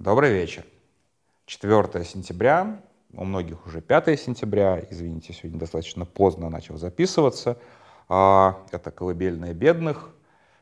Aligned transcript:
Добрый 0.00 0.32
вечер. 0.32 0.64
4 1.46 2.04
сентября, 2.04 2.80
у 3.14 3.24
многих 3.24 3.66
уже 3.66 3.80
5 3.80 4.20
сентября, 4.20 4.80
извините, 4.90 5.32
сегодня 5.32 5.58
достаточно 5.58 6.04
поздно 6.04 6.48
начал 6.48 6.76
записываться. 6.76 7.58
А, 8.08 8.64
это 8.70 8.92
«Колыбельная 8.92 9.54
бедных». 9.54 10.10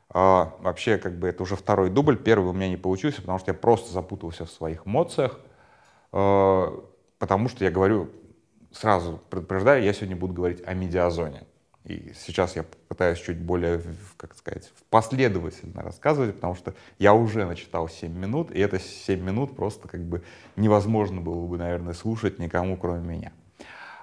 А, 0.09 0.54
вообще, 0.61 0.96
как 0.96 1.19
бы 1.19 1.29
это 1.29 1.43
уже 1.43 1.54
второй 1.54 1.91
дубль, 1.91 2.17
первый 2.17 2.49
у 2.49 2.54
меня 2.54 2.71
не 2.71 2.79
получился, 2.79 3.21
потому 3.21 3.38
что 3.38 3.51
я 3.51 3.54
просто 3.54 3.93
запутался 3.93 4.46
в 4.46 4.51
своих 4.51 4.86
эмоциях, 4.86 5.39
а, 6.12 6.82
потому 7.18 7.50
что 7.50 7.62
я 7.62 7.71
говорю, 7.71 8.09
сразу 8.73 9.21
предупреждаю, 9.29 9.84
я 9.84 9.93
сегодня 9.93 10.16
буду 10.16 10.32
говорить 10.32 10.62
о 10.66 10.73
медиазоне. 10.73 11.45
И 11.87 12.12
сейчас 12.18 12.57
я 12.57 12.64
пытаюсь 12.89 13.21
чуть 13.21 13.39
более, 13.39 13.80
как 14.16 14.34
сказать, 14.37 14.73
последовательно 14.91 15.82
рассказывать, 15.82 16.34
потому 16.34 16.57
что 16.57 16.75
я 16.98 17.14
уже 17.14 17.46
начитал 17.46 17.89
7 17.89 18.12
минут, 18.12 18.51
и 18.51 18.59
это 18.59 18.80
7 18.80 19.20
минут 19.20 19.55
просто 19.55 19.87
как 19.87 20.01
бы 20.01 20.25
невозможно 20.57 21.20
было 21.20 21.46
бы, 21.46 21.57
наверное, 21.59 21.95
слушать 21.95 22.41
никому, 22.41 22.77
кроме 22.77 23.16
меня. 23.16 23.33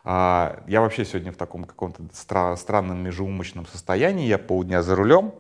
А, 0.05 0.63
я 0.65 0.79
вообще 0.79 1.03
сегодня 1.03 1.33
в 1.33 1.35
таком 1.35 1.65
каком-то 1.65 2.03
стра- 2.13 2.55
странном 2.55 3.03
межеумочном 3.03 3.65
состоянии, 3.65 4.27
я 4.27 4.37
полдня 4.37 4.81
за 4.81 4.95
рулем, 4.95 5.33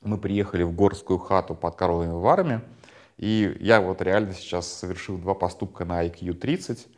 мы 0.00 0.16
приехали 0.16 0.62
в 0.62 0.74
горскую 0.74 1.18
хату 1.18 1.54
под 1.54 1.76
Карловыми 1.76 2.18
Варами, 2.18 2.62
и 3.18 3.54
я 3.60 3.82
вот 3.82 4.00
реально 4.00 4.32
сейчас 4.32 4.66
совершил 4.66 5.18
два 5.18 5.34
поступка 5.34 5.84
на 5.84 6.06
IQ 6.06 6.32
30, 6.34 6.88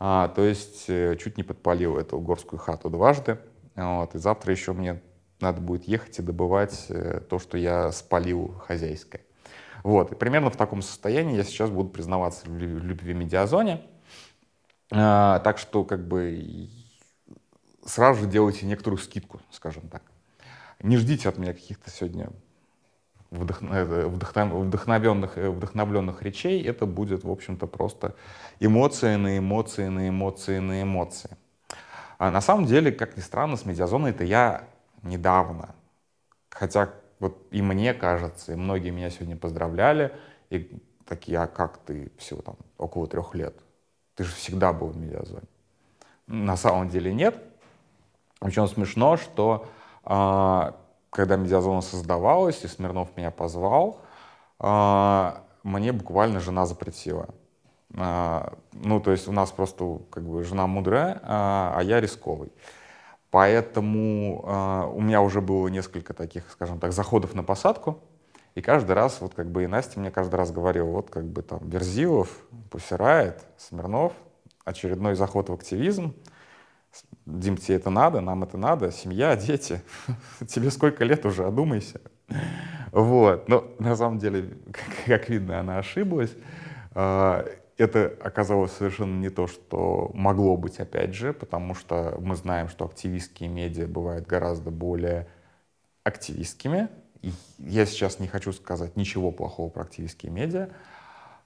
а, 0.00 0.26
то 0.26 0.42
есть 0.42 0.86
э, 0.88 1.16
чуть 1.20 1.36
не 1.36 1.44
подпалил 1.44 1.96
эту 1.98 2.18
горскую 2.18 2.58
хату 2.58 2.90
дважды. 2.90 3.38
Вот, 3.76 4.14
и 4.14 4.18
завтра 4.18 4.52
еще 4.52 4.72
мне 4.72 5.00
надо 5.40 5.60
будет 5.60 5.84
ехать 5.84 6.18
и 6.18 6.22
добывать 6.22 6.86
э, 6.88 7.20
то, 7.28 7.38
что 7.38 7.58
я 7.58 7.90
спалил 7.92 8.54
хозяйское. 8.66 9.22
Вот, 9.82 10.12
и 10.12 10.14
примерно 10.14 10.50
в 10.50 10.56
таком 10.56 10.80
состоянии 10.80 11.36
я 11.36 11.44
сейчас 11.44 11.70
буду 11.70 11.90
признаваться 11.90 12.48
в 12.48 12.56
любви 12.56 13.12
медиазоне. 13.12 13.82
А, 14.90 15.40
так 15.40 15.58
что 15.58 15.84
как 15.84 16.06
бы 16.06 16.68
сразу 17.84 18.22
же 18.22 18.26
делайте 18.26 18.66
некоторую 18.66 18.98
скидку, 18.98 19.40
скажем 19.50 19.88
так. 19.88 20.02
Не 20.82 20.96
ждите 20.96 21.28
от 21.28 21.38
меня 21.38 21.52
каких-то 21.52 21.90
сегодня 21.90 22.30
э, 23.30 24.06
вдохновенных, 24.06 25.36
э, 25.36 25.50
вдохновленных 25.50 26.22
речей. 26.22 26.62
Это 26.62 26.86
будет, 26.86 27.24
в 27.24 27.30
общем-то, 27.30 27.66
просто 27.66 28.14
эмоции 28.60 29.16
на 29.16 29.38
эмоции 29.38 29.88
на 29.88 30.08
эмоции 30.08 30.58
на 30.58 30.82
эмоции. 30.82 31.36
А 32.24 32.30
на 32.30 32.40
самом 32.40 32.64
деле, 32.64 32.90
как 32.90 33.18
ни 33.18 33.20
странно, 33.20 33.58
с 33.58 33.66
медиазоной 33.66 34.12
это 34.12 34.24
я 34.24 34.64
недавно. 35.02 35.74
Хотя 36.48 36.88
вот 37.20 37.36
и 37.50 37.60
мне 37.60 37.92
кажется, 37.92 38.52
и 38.52 38.56
многие 38.56 38.88
меня 38.88 39.10
сегодня 39.10 39.36
поздравляли, 39.36 40.10
и 40.48 40.70
такие, 41.04 41.38
а 41.38 41.46
как 41.46 41.76
ты 41.76 42.10
всего 42.16 42.40
там 42.40 42.56
около 42.78 43.06
трех 43.06 43.34
лет? 43.34 43.54
Ты 44.14 44.24
же 44.24 44.34
всегда 44.34 44.72
был 44.72 44.86
в 44.86 44.96
медиазоне. 44.96 45.46
На 46.26 46.56
самом 46.56 46.88
деле 46.88 47.12
нет. 47.12 47.42
Причем 48.40 48.68
смешно, 48.68 49.18
что 49.18 49.66
э, 50.06 50.72
когда 51.10 51.36
медиазона 51.36 51.82
создавалась, 51.82 52.64
и 52.64 52.68
Смирнов 52.68 53.14
меня 53.18 53.32
позвал, 53.32 54.00
э, 54.60 55.32
мне 55.62 55.92
буквально 55.92 56.40
жена 56.40 56.64
запретила. 56.64 57.28
А, 57.96 58.54
ну, 58.72 59.00
то 59.00 59.12
есть 59.12 59.28
у 59.28 59.32
нас 59.32 59.52
просто 59.52 60.00
как 60.10 60.24
бы 60.24 60.42
жена 60.42 60.66
мудрая, 60.66 61.20
а, 61.22 61.74
а 61.76 61.82
я 61.82 62.00
рисковый. 62.00 62.52
Поэтому 63.30 64.44
а, 64.46 64.86
у 64.86 65.00
меня 65.00 65.20
уже 65.20 65.40
было 65.40 65.68
несколько 65.68 66.14
таких, 66.14 66.50
скажем 66.50 66.78
так, 66.78 66.92
заходов 66.92 67.34
на 67.34 67.42
посадку. 67.42 68.00
И 68.54 68.60
каждый 68.60 68.92
раз, 68.92 69.20
вот 69.20 69.34
как 69.34 69.50
бы 69.50 69.64
и 69.64 69.66
Настя 69.66 69.98
мне 69.98 70.10
каждый 70.10 70.36
раз 70.36 70.52
говорила, 70.52 70.86
вот 70.86 71.10
как 71.10 71.24
бы 71.24 71.42
там 71.42 71.60
Верзилов, 71.68 72.28
Пусирает, 72.70 73.44
Смирнов, 73.56 74.12
очередной 74.64 75.14
заход 75.16 75.48
в 75.48 75.52
активизм. 75.52 76.14
Дим, 77.26 77.56
тебе 77.56 77.76
это 77.76 77.90
надо, 77.90 78.20
нам 78.20 78.44
это 78.44 78.56
надо, 78.56 78.92
семья, 78.92 79.34
дети. 79.34 79.82
Тебе 80.46 80.70
сколько 80.70 81.04
лет 81.04 81.26
уже, 81.26 81.44
одумайся. 81.44 82.00
Вот. 82.92 83.48
Но 83.48 83.64
на 83.80 83.96
самом 83.96 84.18
деле, 84.18 84.56
как 85.06 85.28
видно, 85.28 85.58
она 85.58 85.78
ошиблась 85.78 86.30
это 87.76 88.16
оказалось 88.22 88.72
совершенно 88.72 89.18
не 89.18 89.30
то, 89.30 89.46
что 89.46 90.10
могло 90.14 90.56
быть, 90.56 90.78
опять 90.78 91.14
же, 91.14 91.32
потому 91.32 91.74
что 91.74 92.16
мы 92.20 92.36
знаем, 92.36 92.68
что 92.68 92.84
активистские 92.84 93.48
медиа 93.48 93.86
бывают 93.86 94.26
гораздо 94.26 94.70
более 94.70 95.26
активистскими. 96.04 96.88
И 97.22 97.32
я 97.58 97.86
сейчас 97.86 98.20
не 98.20 98.28
хочу 98.28 98.52
сказать 98.52 98.96
ничего 98.96 99.32
плохого 99.32 99.70
про 99.70 99.82
активистские 99.82 100.30
медиа, 100.30 100.68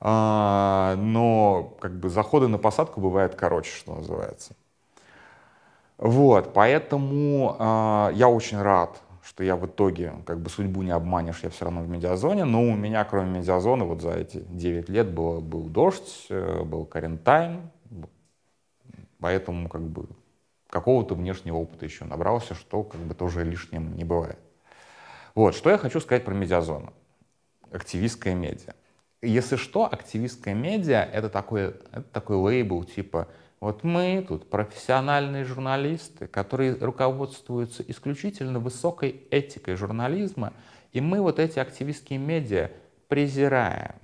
а, 0.00 0.96
но 0.96 1.76
как 1.80 1.98
бы 1.98 2.08
заходы 2.08 2.48
на 2.48 2.58
посадку 2.58 3.00
бывают 3.00 3.34
короче, 3.34 3.70
что 3.70 3.94
называется. 3.94 4.54
Вот, 5.96 6.52
поэтому 6.52 7.56
а, 7.58 8.10
я 8.14 8.28
очень 8.28 8.60
рад, 8.60 9.00
что 9.28 9.44
я 9.44 9.56
в 9.56 9.66
итоге, 9.66 10.14
как 10.24 10.40
бы 10.40 10.48
судьбу 10.48 10.82
не 10.82 10.90
обманешь, 10.90 11.40
я 11.42 11.50
все 11.50 11.66
равно 11.66 11.82
в 11.82 11.88
медиазоне, 11.88 12.46
но 12.46 12.62
у 12.62 12.74
меня, 12.74 13.04
кроме 13.04 13.40
медиазоны, 13.40 13.84
вот 13.84 14.00
за 14.00 14.12
эти 14.12 14.38
9 14.38 14.88
лет 14.88 15.10
было, 15.10 15.40
был 15.40 15.64
дождь, 15.64 16.26
э, 16.30 16.62
был 16.64 16.86
карентайн, 16.86 17.70
поэтому 19.20 19.68
как 19.68 19.82
бы 19.82 20.06
какого-то 20.70 21.14
внешнего 21.14 21.56
опыта 21.56 21.84
еще 21.84 22.06
набрался, 22.06 22.54
что 22.54 22.82
как 22.82 23.02
бы 23.02 23.14
тоже 23.14 23.44
лишним 23.44 23.94
не 23.96 24.04
бывает. 24.04 24.38
Вот, 25.34 25.54
что 25.54 25.68
я 25.68 25.76
хочу 25.76 26.00
сказать 26.00 26.24
про 26.24 26.32
медиазону. 26.32 26.94
Активистская 27.70 28.34
медиа. 28.34 28.72
Если 29.20 29.56
что, 29.56 29.84
активистская 29.84 30.54
медиа— 30.54 31.06
это 31.12 31.28
такой, 31.28 31.74
это 31.92 32.04
такой 32.12 32.36
лейбл 32.36 32.82
типа 32.84 33.28
вот 33.60 33.82
мы 33.82 34.24
тут 34.26 34.48
профессиональные 34.48 35.44
журналисты, 35.44 36.28
которые 36.28 36.74
руководствуются 36.74 37.82
исключительно 37.88 38.60
высокой 38.60 39.26
этикой 39.30 39.74
журнализма, 39.74 40.52
и 40.92 41.00
мы 41.00 41.20
вот 41.20 41.38
эти 41.38 41.58
активистские 41.58 42.18
медиа 42.18 42.70
презираем. 43.08 43.96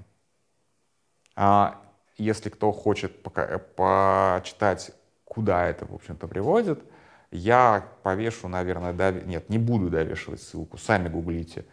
А 1.37 1.81
если 2.17 2.49
кто 2.49 2.73
хочет 2.73 3.23
пока, 3.23 3.59
почитать, 3.59 4.93
куда 5.25 5.67
это, 5.67 5.87
в 5.87 5.95
общем-то, 5.95 6.27
приводит, 6.27 6.83
я 7.31 7.89
повешу, 8.03 8.49
наверное, 8.49 8.93
дов... 8.93 9.25
нет, 9.25 9.49
не 9.51 9.59
буду 9.59 9.89
довешивать 9.89 10.43
ссылку, 10.43 10.79
сами 10.79 11.09
гуглите, 11.09 11.65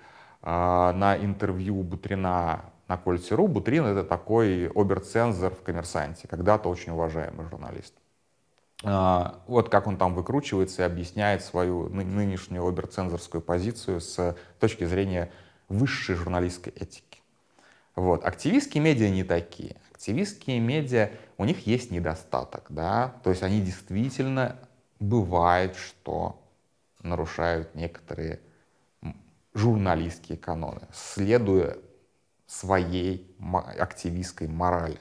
а, 0.42 0.94
на 0.94 1.16
интервью 1.18 1.84
Бутрина 1.84 2.66
на 2.92 2.98
Кольце.ру. 2.98 3.48
Бутрин— 3.48 3.86
это 3.86 4.04
такой 4.04 4.68
оберцензор 4.68 5.56
в 5.56 5.64
«Коммерсанте», 5.64 6.28
когда-то 6.28 6.68
очень 6.68 6.92
уважаемый 6.92 7.48
журналист. 7.48 7.94
А, 8.84 9.42
вот 9.48 9.70
как 9.70 9.88
он 9.88 9.96
там 9.96 10.14
выкручивается 10.14 10.82
и 10.82 10.86
объясняет 10.86 11.42
свою 11.42 11.88
нынешнюю 11.88 12.68
оберцензорскую 12.68 13.42
позицию 13.42 14.02
с 14.02 14.36
точки 14.60 14.84
зрения 14.84 15.32
высшей 15.70 16.16
журналистской 16.16 16.74
этики. 16.74 17.22
Вот. 17.96 18.26
Активистские 18.26 18.84
медиа 18.84 19.10
не 19.10 19.24
такие. 19.24 19.78
Активистские 19.94 20.60
медиа, 20.60 21.12
у 21.38 21.46
них 21.46 21.66
есть 21.68 21.92
недостаток, 21.92 22.66
да, 22.70 23.14
то 23.24 23.30
есть 23.30 23.44
они 23.44 23.62
действительно 23.62 24.58
бывает, 25.00 25.78
что 25.78 26.42
нарушают 27.04 27.74
некоторые 27.74 28.42
журналистские 29.54 30.38
каноны, 30.38 30.88
следуя 30.92 31.78
своей 32.52 33.34
активистской 33.80 34.48
морали. 34.48 35.00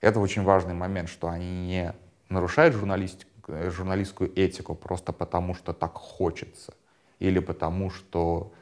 Это 0.00 0.18
очень 0.18 0.42
важный 0.42 0.74
момент, 0.74 1.08
что 1.08 1.28
они 1.28 1.66
не 1.66 1.94
нарушают 2.28 2.74
э, 2.74 3.70
журналистскую 3.70 4.36
этику 4.36 4.74
просто 4.74 5.12
потому, 5.12 5.54
что 5.54 5.72
так 5.72 5.94
хочется, 5.94 6.74
или 7.20 7.38
потому, 7.38 7.90
что 7.90 8.52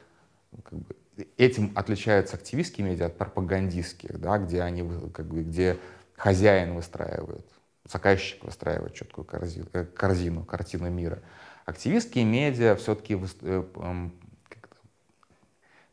ну, 0.51 0.59
как 0.61 0.79
бы, 0.79 0.95
этим 1.37 1.71
отличаются 1.75 2.35
активистские 2.35 2.87
медиа 2.87 3.07
от 3.07 3.17
пропагандистских, 3.17 4.19
да, 4.19 4.37
где, 4.37 4.61
они, 4.61 4.87
как 5.11 5.25
бы, 5.25 5.41
где 5.41 5.79
хозяин 6.15 6.75
выстраивает, 6.75 7.45
заказчик 7.83 8.43
выстраивает 8.43 8.93
четкую 8.93 9.25
корзину, 9.25 9.65
э, 9.73 9.85
корзину 9.85 10.45
картину 10.45 10.87
мира. 10.91 11.19
Активистские 11.65 12.25
медиа 12.25 12.75
все-таки 12.75 13.19
э, 13.41 13.63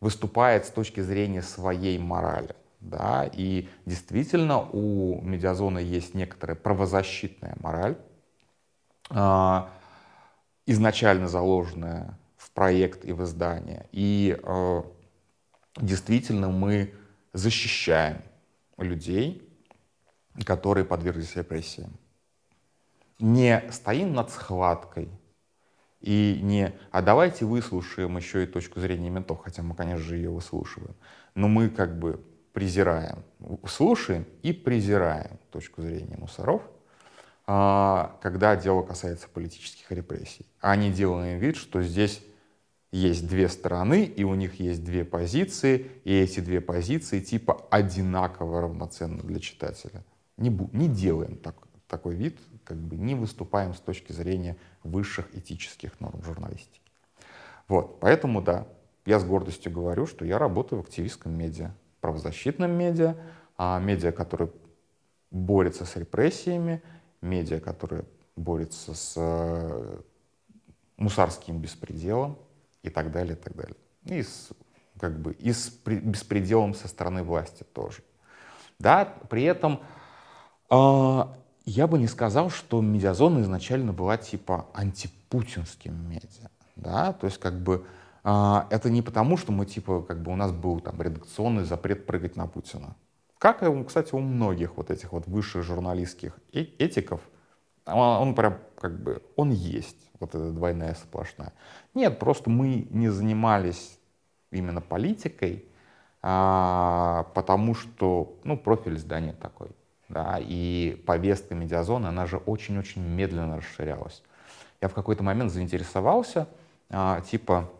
выступает 0.01 0.67
с 0.67 0.71
точки 0.71 1.01
зрения 1.01 1.43
своей 1.43 1.99
морали. 1.99 2.55
Да? 2.81 3.29
И 3.33 3.69
действительно 3.85 4.61
у 4.61 5.21
медиазоны 5.21 5.79
есть 5.79 6.15
некоторая 6.15 6.57
правозащитная 6.57 7.57
мораль, 7.61 7.99
э, 9.11 9.63
изначально 10.67 11.29
заложенная 11.29 12.19
в 12.37 12.51
проект 12.53 13.05
и 13.05 13.13
в 13.13 13.23
издание. 13.25 13.87
И 13.93 14.39
э, 14.43 14.83
действительно 15.77 16.49
мы 16.49 16.95
защищаем 17.33 18.23
людей, 18.79 19.47
которые 20.47 20.85
подверглись 20.85 21.37
репрессиям. 21.37 21.93
Не 23.19 23.63
стоим 23.71 24.15
над 24.15 24.31
схваткой, 24.31 25.11
и 26.01 26.39
не, 26.43 26.73
а 26.91 27.03
давайте 27.03 27.45
выслушаем 27.45 28.17
еще 28.17 28.45
и 28.45 28.47
точку 28.47 28.81
зрения 28.81 29.11
ментов, 29.11 29.41
хотя 29.43 29.63
мы, 29.63 29.75
конечно 29.75 30.03
же, 30.03 30.17
ее 30.17 30.31
выслушиваем. 30.31 30.95
Но 31.35 31.49
мы 31.49 31.69
как 31.69 31.99
бы 31.99 32.25
презираем, 32.53 33.23
слушаем 33.67 34.27
и 34.43 34.53
презираем 34.53 35.39
точку 35.51 35.83
зрения 35.83 36.17
мусоров, 36.17 36.63
а, 37.47 38.19
когда 38.23 38.57
дело 38.57 38.83
касается 38.83 39.29
политических 39.29 39.91
репрессий. 39.93 40.47
А 40.61 40.75
не 40.77 40.91
делаем 40.91 41.39
вид, 41.39 41.57
что 41.57 41.83
здесь 41.83 42.23
есть 42.93 43.29
две 43.29 43.49
стороны, 43.49 44.05
и 44.05 44.25
у 44.25 44.35
них 44.35 44.59
есть 44.59 44.85
две 44.85 45.05
позиции, 45.05 45.87
и 46.05 46.13
эти 46.13 46.41
две 46.41 46.61
позиции 46.61 47.21
типа 47.21 47.67
одинаково 47.71 48.63
равноценны 48.63 49.23
для 49.23 49.39
читателя. 49.39 50.05
Не, 50.37 50.51
не 50.73 50.89
делаем 50.89 51.37
так, 51.37 51.57
такой 51.87 52.15
вид, 52.15 52.39
как 52.71 52.79
бы 52.79 52.97
не 52.97 53.17
выступаем 53.17 53.75
с 53.75 53.81
точки 53.81 54.13
зрения 54.13 54.57
высших 54.85 55.35
этических 55.35 55.99
норм 55.99 56.23
журналистики. 56.23 56.81
Вот, 57.67 57.99
поэтому 57.99 58.41
да, 58.41 58.69
я 59.07 59.19
с 59.19 59.25
гордостью 59.25 59.73
говорю, 59.73 60.07
что 60.07 60.25
я 60.25 60.39
работаю 60.39 60.81
в 60.81 60.85
активистском 60.85 61.33
медиа, 61.33 61.75
правозащитном 62.01 62.71
медиа, 62.71 63.17
а 63.57 63.81
медиа, 63.81 64.13
которое 64.13 64.53
борется 65.33 65.85
с 65.85 65.97
репрессиями, 65.97 66.81
медиа, 67.23 67.59
которое 67.59 68.05
борется 68.37 68.95
с 68.95 69.15
э, 69.17 70.01
мусорским 70.97 71.59
беспределом, 71.59 72.39
и 72.85 72.89
так 72.89 73.11
далее, 73.11 73.35
и 73.35 73.37
так 73.37 73.57
далее. 73.57 73.77
И 74.05 74.23
с, 74.23 74.51
как 75.01 75.19
бы, 75.19 75.33
и 75.33 75.53
с 75.53 75.71
беспределом 75.85 76.75
со 76.75 76.87
стороны 76.87 77.25
власти 77.25 77.65
тоже. 77.65 78.05
Да, 78.79 79.07
при 79.29 79.43
этом 79.43 79.81
э, 80.71 81.23
я 81.71 81.87
бы 81.87 81.99
не 81.99 82.09
сказал, 82.09 82.51
что 82.51 82.81
медиазона 82.81 83.41
изначально 83.41 83.93
была 83.93 84.17
типа 84.17 84.67
антипутинским 84.75 85.95
медиа. 86.11 86.51
Да? 86.77 87.13
То 87.13 87.27
есть 87.27 87.39
как 87.39 87.61
бы 87.61 87.85
э, 88.25 88.63
это 88.71 88.91
не 88.91 89.03
потому, 89.03 89.37
что 89.37 89.53
мы 89.53 89.67
типа 89.67 90.03
как 90.03 90.23
бы 90.23 90.33
у 90.33 90.37
нас 90.37 90.53
был 90.53 90.81
там 90.81 91.01
редакционный 91.01 91.65
запрет 91.65 92.07
прыгать 92.07 92.37
на 92.37 92.47
Путина. 92.47 92.97
Как, 93.39 93.63
кстати, 93.87 94.15
у 94.15 94.19
многих 94.19 94.77
вот 94.77 94.91
этих 94.91 95.13
вот 95.13 95.27
высших 95.27 95.63
журналистских 95.63 96.37
э, 96.53 96.65
этиков, 96.79 97.21
он, 97.87 97.99
он 97.99 98.35
прям 98.35 98.59
как 98.79 99.01
бы, 99.03 99.23
он 99.37 99.51
есть 99.51 100.11
вот 100.19 100.35
эта 100.35 100.51
двойная 100.51 100.95
сплошная. 100.95 101.53
Нет, 101.95 102.19
просто 102.19 102.51
мы 102.51 102.89
не 102.91 103.09
занимались 103.09 103.99
именно 104.51 104.81
политикой, 104.81 105.65
а, 106.23 107.25
потому 107.35 107.75
что, 107.75 108.39
ну, 108.45 108.59
профиль 108.59 108.99
здания 108.99 109.33
такой, 109.33 109.71
да, 110.11 110.39
и 110.41 111.01
повестка 111.07 111.55
медиазоны, 111.55 112.09
она 112.09 112.27
же 112.27 112.37
очень-очень 112.39 113.01
медленно 113.01 113.57
расширялась. 113.57 114.23
Я 114.81 114.89
в 114.89 114.95
какой-то 114.95 115.23
момент 115.23 115.53
заинтересовался, 115.53 116.49
а, 116.91 117.21
типа, 117.21 117.71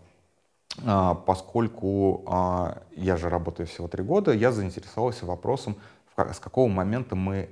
а, 0.85 1.15
поскольку 1.15 2.25
а, 2.27 2.83
я 2.93 3.17
же 3.17 3.29
работаю 3.29 3.67
всего 3.67 3.89
три 3.89 4.05
года, 4.05 4.33
я 4.33 4.53
заинтересовался 4.53 5.27
вопросом, 5.27 5.77
с 6.17 6.39
какого 6.39 6.69
момента 6.69 7.17
мы 7.17 7.51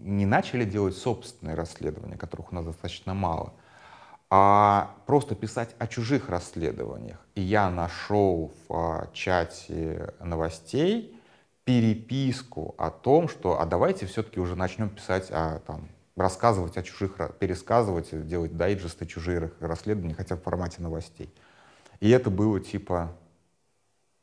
не 0.00 0.24
начали 0.24 0.64
делать 0.64 0.96
собственные 0.96 1.54
расследования, 1.54 2.16
которых 2.16 2.52
у 2.52 2.54
нас 2.54 2.64
достаточно 2.64 3.12
мало, 3.12 3.52
а 4.30 4.94
просто 5.06 5.34
писать 5.34 5.74
о 5.78 5.86
чужих 5.86 6.30
расследованиях. 6.30 7.18
И 7.34 7.42
я 7.42 7.68
нашел 7.68 8.52
в 8.68 8.74
а, 8.74 9.08
чате 9.12 10.14
новостей 10.20 11.20
переписку 11.64 12.74
о 12.78 12.90
том, 12.90 13.28
что 13.28 13.60
а 13.60 13.66
давайте 13.66 14.06
все-таки 14.06 14.40
уже 14.40 14.54
начнем 14.54 14.90
писать 14.90 15.30
о 15.30 15.60
там, 15.66 15.88
рассказывать 16.16 16.76
о 16.76 16.82
чужих, 16.82 17.18
пересказывать, 17.38 18.26
делать 18.26 18.56
дайджесты 18.56 19.06
чужих 19.06 19.52
расследований, 19.60 20.14
хотя 20.14 20.36
в 20.36 20.42
формате 20.42 20.82
новостей. 20.82 21.32
И 22.00 22.10
это 22.10 22.30
было 22.30 22.60
типа 22.60 23.16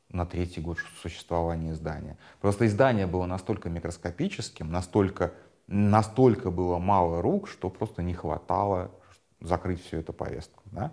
на 0.08 0.26
третий 0.26 0.60
год 0.60 0.78
существования 1.00 1.72
издания. 1.72 2.16
Просто 2.40 2.66
издание 2.66 3.06
было 3.06 3.26
настолько 3.26 3.68
микроскопическим, 3.68 4.70
настолько, 4.70 5.32
настолько 5.66 6.50
было 6.50 6.78
мало 6.78 7.22
рук, 7.22 7.48
что 7.48 7.70
просто 7.70 8.02
не 8.02 8.14
хватало 8.14 8.90
закрыть 9.40 9.84
всю 9.84 9.98
эту 9.98 10.12
повестку. 10.12 10.62
Да? 10.66 10.92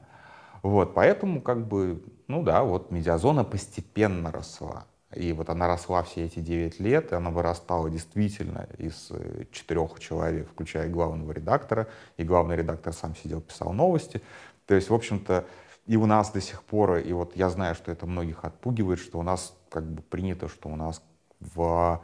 Вот, 0.64 0.94
поэтому, 0.94 1.42
как 1.42 1.68
бы, 1.68 2.04
ну 2.28 2.44
да, 2.44 2.64
вот 2.64 2.92
медиазона 2.92 3.44
постепенно 3.44 4.32
росла. 4.32 4.86
И 5.16 5.34
вот 5.34 5.50
она 5.50 5.68
росла 5.68 6.04
все 6.04 6.26
эти 6.26 6.40
9 6.40 6.80
лет, 6.80 7.12
и 7.12 7.16
она 7.16 7.32
вырастала 7.32 7.90
действительно 7.90 8.68
из 8.78 9.08
э, 9.10 9.46
четырех 9.52 10.00
человек, 10.00 10.48
включая 10.50 10.88
главного 10.88 11.32
редактора, 11.32 11.88
и 12.18 12.24
главный 12.24 12.56
редактор 12.56 12.94
сам 12.94 13.16
сидел, 13.16 13.42
писал 13.42 13.74
новости. 13.74 14.22
То 14.68 14.76
есть, 14.76 14.90
в 14.90 14.94
общем-то, 14.94 15.46
и 15.88 15.96
у 15.96 16.06
нас 16.06 16.32
до 16.32 16.42
сих 16.42 16.62
пор, 16.62 16.98
и 16.98 17.12
вот 17.12 17.36
я 17.36 17.50
знаю, 17.50 17.74
что 17.74 17.92
это 17.92 18.06
многих 18.06 18.46
отпугивает, 18.46 19.00
что 19.00 19.18
у 19.18 19.24
нас 19.24 19.58
как 19.70 19.84
бы 19.92 20.04
принято, 20.04 20.48
что 20.48 20.70
у 20.70 20.76
нас 20.76 21.02
в 21.40 22.04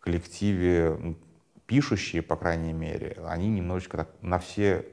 коллективе 0.00 1.16
пишущие, 1.66 2.20
по 2.20 2.36
крайней 2.36 2.74
мере, 2.74 3.16
они 3.26 3.48
немножечко 3.48 3.96
так 3.98 4.10
на 4.20 4.38
все 4.38 4.84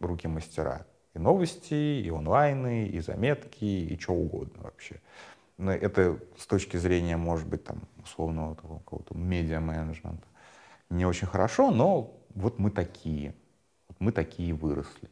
руки 0.00 0.26
мастера. 0.26 0.86
И 1.14 1.18
новости, 1.18 1.74
и 1.74 2.08
онлайны, 2.08 2.88
и 2.88 3.00
заметки, 3.00 3.64
и 3.64 3.98
что 3.98 4.14
угодно 4.14 4.62
вообще. 4.62 5.02
Но 5.58 5.72
это 5.72 6.18
с 6.38 6.46
точки 6.46 6.76
зрения, 6.76 7.16
может 7.16 7.46
быть, 7.48 7.64
там, 7.64 7.82
условного 8.02 8.54
какого-то 8.54 9.14
медиа-менеджмента 9.16 10.26
не 10.90 11.04
очень 11.04 11.26
хорошо, 11.26 11.70
но 11.70 12.16
вот 12.34 12.58
мы 12.58 12.70
такие. 12.70 13.34
Мы 13.98 14.12
такие 14.12 14.54
выросли. 14.54 15.10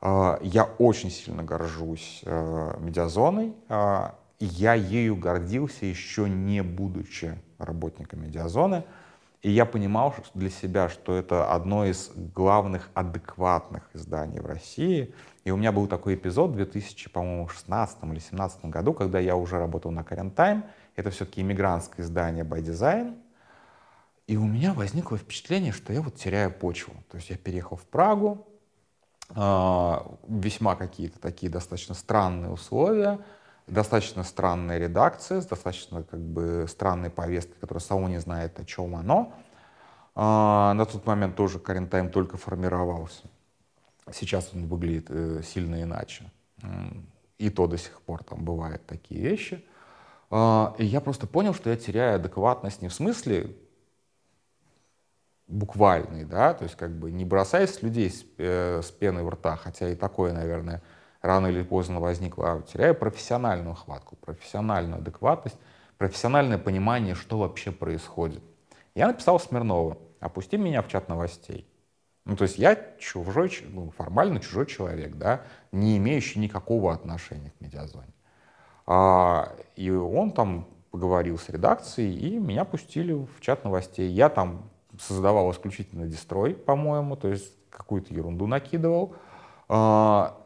А, 0.00 0.38
я 0.42 0.64
очень 0.64 1.10
сильно 1.10 1.42
горжусь 1.42 2.22
э, 2.24 2.74
медиазоной. 2.78 3.54
А, 3.68 4.14
я 4.38 4.74
ею 4.74 5.16
гордился 5.16 5.84
еще 5.86 6.28
не 6.28 6.62
будучи 6.62 7.36
работником 7.58 8.22
медиазоны. 8.22 8.84
И 9.42 9.50
я 9.50 9.66
понимал 9.66 10.14
для 10.34 10.50
себя, 10.50 10.88
что 10.88 11.14
это 11.16 11.52
одно 11.52 11.84
из 11.84 12.10
главных 12.14 12.90
адекватных 12.94 13.88
изданий 13.94 14.40
в 14.40 14.46
России. 14.46 15.14
И 15.44 15.52
у 15.52 15.56
меня 15.56 15.70
был 15.70 15.86
такой 15.86 16.16
эпизод 16.16 16.50
в 16.50 16.54
2016 16.54 18.02
или 18.02 18.10
2017 18.10 18.64
году, 18.64 18.92
когда 18.92 19.20
я 19.20 19.36
уже 19.36 19.58
работал 19.58 19.92
на 19.92 20.00
Current 20.00 20.34
Time. 20.34 20.64
Это 20.96 21.10
все-таки 21.10 21.40
иммигрантское 21.40 22.04
издание 22.04 22.44
by 22.44 22.62
Design. 22.62 23.16
И 24.26 24.36
у 24.36 24.44
меня 24.44 24.74
возникло 24.74 25.16
впечатление, 25.16 25.72
что 25.72 25.92
я 25.92 26.02
вот 26.02 26.16
теряю 26.16 26.50
почву. 26.52 26.92
То 27.08 27.16
есть 27.16 27.30
я 27.30 27.36
переехал 27.36 27.76
в 27.76 27.86
Прагу, 27.86 28.46
а, 29.34 30.18
весьма 30.26 30.74
какие-то 30.74 31.20
такие 31.20 31.50
достаточно 31.50 31.94
странные 31.94 32.50
условия, 32.50 33.20
достаточно 33.68 34.24
странная 34.24 34.78
редакция, 34.78 35.40
с 35.40 35.46
достаточно 35.46 36.02
как 36.02 36.20
бы 36.20 36.66
странной 36.68 37.10
повесткой, 37.10 37.58
которая 37.60 37.80
само 37.80 38.08
не 38.08 38.18
знает, 38.18 38.58
о 38.58 38.64
чем 38.64 38.96
оно. 38.96 39.32
А, 40.14 40.74
на 40.74 40.84
тот 40.84 41.06
момент 41.06 41.36
тоже 41.36 41.58
Карентайм 41.58 42.10
только 42.10 42.36
формировался. 42.36 43.22
Сейчас 44.12 44.50
он 44.54 44.66
выглядит 44.66 45.06
э, 45.10 45.42
сильно 45.44 45.82
иначе. 45.82 46.30
И 47.38 47.50
то 47.50 47.66
до 47.66 47.78
сих 47.78 48.00
пор 48.02 48.24
там 48.24 48.44
бывают 48.44 48.84
такие 48.86 49.20
вещи. 49.20 49.64
А, 50.30 50.74
и 50.78 50.84
я 50.84 51.00
просто 51.00 51.26
понял, 51.26 51.54
что 51.54 51.70
я 51.70 51.76
теряю 51.76 52.16
адекватность 52.16 52.82
не 52.82 52.88
в 52.88 52.94
смысле 52.94 53.54
буквальный, 55.46 56.24
да, 56.24 56.52
то 56.52 56.64
есть 56.64 56.76
как 56.76 56.90
бы 56.90 57.10
не 57.10 57.24
бросаясь 57.24 57.82
людей 57.82 58.10
с, 58.10 58.24
э, 58.36 58.82
с 58.82 58.90
пеной 58.90 59.22
в 59.22 59.30
рта, 59.30 59.56
хотя 59.56 59.88
и 59.88 59.94
такое, 59.94 60.32
наверное, 60.32 60.82
рано 61.20 61.48
или 61.48 61.62
поздно 61.62 62.00
возникла, 62.00 62.52
а 62.52 62.62
теряю 62.62 62.94
профессиональную 62.94 63.74
хватку, 63.74 64.16
профессиональную 64.16 64.98
адекватность, 64.98 65.56
профессиональное 65.96 66.58
понимание, 66.58 67.14
что 67.14 67.38
вообще 67.38 67.72
происходит. 67.72 68.42
Я 68.94 69.08
написал 69.08 69.38
Смирнову, 69.38 69.98
опусти 70.20 70.56
меня 70.56 70.82
в 70.82 70.88
чат 70.88 71.08
новостей. 71.08 71.66
Ну, 72.24 72.36
то 72.36 72.42
есть 72.42 72.58
я 72.58 72.76
чужой, 72.98 73.50
ну, 73.70 73.90
формально 73.96 74.40
чужой 74.40 74.66
человек, 74.66 75.16
да, 75.16 75.42
не 75.72 75.96
имеющий 75.96 76.40
никакого 76.40 76.92
отношения 76.92 77.50
к 77.50 77.60
медиазоне. 77.60 78.12
А, 78.86 79.54
и 79.76 79.90
он 79.90 80.32
там 80.32 80.68
поговорил 80.90 81.38
с 81.38 81.48
редакцией, 81.48 82.14
и 82.16 82.38
меня 82.38 82.64
пустили 82.64 83.12
в 83.12 83.40
чат 83.40 83.64
новостей. 83.64 84.10
Я 84.10 84.28
там 84.28 84.70
создавал 84.98 85.50
исключительно 85.52 86.06
дестрой, 86.06 86.54
по-моему, 86.54 87.16
то 87.16 87.28
есть 87.28 87.52
какую-то 87.70 88.12
ерунду 88.12 88.46
накидывал. 88.46 89.14
А, 89.68 90.36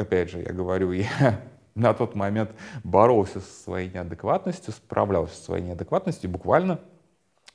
опять 0.00 0.30
же, 0.30 0.40
я 0.40 0.52
говорю, 0.52 0.92
я 0.92 1.40
на 1.74 1.94
тот 1.94 2.14
момент 2.14 2.50
боролся 2.84 3.40
со 3.40 3.62
своей 3.62 3.90
неадекватностью, 3.90 4.72
справлялся 4.72 5.34
со 5.34 5.44
своей 5.44 5.64
неадекватностью, 5.64 6.28
и 6.28 6.32
буквально 6.32 6.80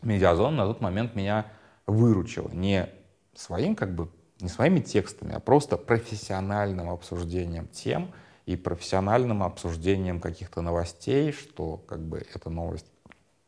медиазон 0.01 0.55
на 0.55 0.65
тот 0.65 0.81
момент 0.81 1.15
меня 1.15 1.47
выручил. 1.85 2.49
Не 2.53 2.89
своим, 3.33 3.75
как 3.75 3.93
бы, 3.93 4.09
не 4.39 4.49
своими 4.49 4.79
текстами, 4.79 5.33
а 5.33 5.39
просто 5.39 5.77
профессиональным 5.77 6.89
обсуждением 6.89 7.67
тем 7.67 8.11
и 8.45 8.55
профессиональным 8.55 9.43
обсуждением 9.43 10.19
каких-то 10.19 10.61
новостей, 10.61 11.31
что 11.31 11.77
как 11.77 11.99
бы 11.99 12.23
эта 12.33 12.49
новость 12.49 12.85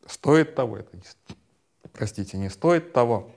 стоит 0.06 0.54
того, 0.54 0.78
это, 0.78 0.96
не, 0.96 1.02
простите, 1.92 2.36
не 2.36 2.48
стоит 2.48 2.92
того. 2.92 3.30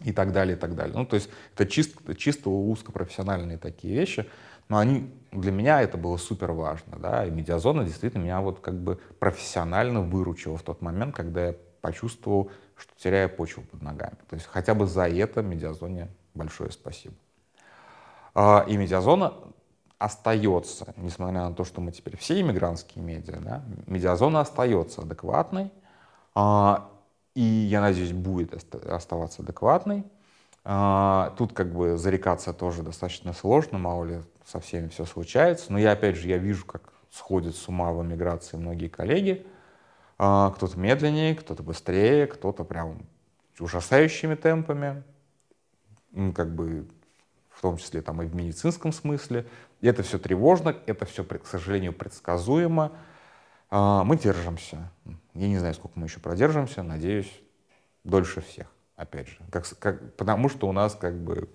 И 0.00 0.12
так 0.12 0.32
далее, 0.32 0.56
и 0.56 0.58
так 0.58 0.74
далее. 0.74 0.96
Ну, 0.96 1.04
то 1.04 1.14
есть 1.14 1.28
это 1.54 1.66
чисто, 1.66 2.14
чисто 2.14 2.50
узкопрофессиональные 2.50 3.58
такие 3.58 3.94
вещи, 3.94 4.28
но 4.68 4.78
они, 4.78 5.10
для 5.32 5.50
меня 5.50 5.80
это 5.82 5.96
было 5.96 6.16
супер 6.16 6.52
важно, 6.52 6.98
да, 6.98 7.24
и 7.24 7.30
медиазона 7.30 7.84
действительно 7.84 8.22
меня 8.22 8.40
вот 8.40 8.60
как 8.60 8.74
бы 8.74 8.98
профессионально 9.18 10.02
выручила 10.02 10.56
в 10.56 10.62
тот 10.62 10.82
момент, 10.82 11.14
когда 11.14 11.46
я 11.46 11.54
почувствовал, 11.80 12.50
что 12.76 12.92
теряю 12.98 13.28
почву 13.30 13.62
под 13.62 13.82
ногами. 13.82 14.16
То 14.28 14.34
есть 14.34 14.46
хотя 14.46 14.74
бы 14.74 14.86
за 14.86 15.08
это 15.08 15.42
медиазоне 15.42 16.08
большое 16.34 16.70
спасибо. 16.70 17.14
А, 18.34 18.64
и 18.68 18.76
медиазона 18.76 19.34
остается, 19.98 20.94
несмотря 20.96 21.48
на 21.48 21.52
то, 21.54 21.64
что 21.64 21.80
мы 21.80 21.90
теперь 21.90 22.16
все 22.16 22.40
иммигрантские 22.40 23.02
медиа, 23.02 23.38
да, 23.40 23.64
медиазона 23.86 24.40
остается 24.40 25.02
адекватной, 25.02 25.72
а, 26.34 26.88
и, 27.38 27.40
я 27.40 27.80
надеюсь, 27.80 28.12
будет 28.12 28.52
оставаться 28.84 29.42
адекватной. 29.42 30.02
А, 30.64 31.32
тут 31.38 31.52
как 31.52 31.72
бы 31.72 31.96
зарекаться 31.96 32.52
тоже 32.52 32.82
достаточно 32.82 33.32
сложно, 33.32 33.78
мало 33.78 34.04
ли 34.06 34.20
со 34.44 34.58
всеми 34.58 34.88
все 34.88 35.04
случается. 35.04 35.72
Но 35.72 35.78
я, 35.78 35.92
опять 35.92 36.16
же, 36.16 36.26
я 36.26 36.38
вижу, 36.38 36.66
как 36.66 36.92
сходят 37.12 37.54
с 37.54 37.68
ума 37.68 37.92
в 37.92 38.02
эмиграции 38.02 38.56
многие 38.56 38.88
коллеги. 38.88 39.46
А, 40.18 40.50
кто-то 40.50 40.76
медленнее, 40.80 41.36
кто-то 41.36 41.62
быстрее, 41.62 42.26
кто-то 42.26 42.64
прям 42.64 43.06
ужасающими 43.60 44.34
темпами. 44.34 45.04
Как 46.34 46.52
бы 46.52 46.88
в 47.50 47.62
том 47.62 47.76
числе 47.76 48.02
там 48.02 48.20
и 48.20 48.26
в 48.26 48.34
медицинском 48.34 48.90
смысле. 48.90 49.46
И 49.80 49.86
это 49.86 50.02
все 50.02 50.18
тревожно, 50.18 50.74
это 50.86 51.04
все, 51.06 51.22
к 51.22 51.46
сожалению, 51.46 51.92
предсказуемо. 51.92 52.90
А, 53.70 54.04
мы 54.04 54.16
держимся. 54.16 54.90
Я 55.34 55.48
не 55.48 55.58
знаю, 55.58 55.74
сколько 55.74 55.98
мы 55.98 56.06
еще 56.06 56.20
продержимся, 56.20 56.82
надеюсь, 56.82 57.32
дольше 58.04 58.40
всех, 58.40 58.66
опять 58.96 59.28
же. 59.28 59.38
Как, 59.50 59.66
как, 59.78 60.16
потому 60.16 60.48
что 60.48 60.68
у 60.68 60.72
нас 60.72 60.94
как 60.94 61.14
бы 61.14 61.48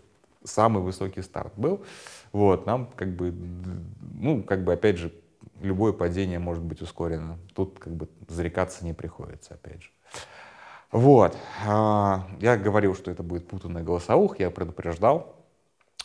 самый 0.43 0.83
высокий 0.83 1.21
старт 1.21 1.53
был. 1.55 1.83
Вот, 2.31 2.65
нам 2.65 2.87
как 2.95 3.15
бы, 3.15 3.31
ну, 3.31 4.43
как 4.43 4.63
бы, 4.63 4.73
опять 4.73 4.97
же, 4.97 5.13
любое 5.61 5.93
падение 5.93 6.39
может 6.39 6.63
быть 6.63 6.81
ускорено. 6.81 7.37
Тут 7.55 7.79
как 7.79 7.93
бы 7.93 8.07
зарекаться 8.27 8.85
не 8.85 8.93
приходится, 8.93 9.55
опять 9.55 9.83
же. 9.83 9.89
Вот. 10.91 11.35
А, 11.65 12.27
я 12.39 12.57
говорил, 12.57 12.95
что 12.95 13.09
это 13.09 13.23
будет 13.23 13.47
путанный 13.47 13.81
голосовух, 13.81 14.39
я 14.39 14.51
предупреждал. 14.51 15.35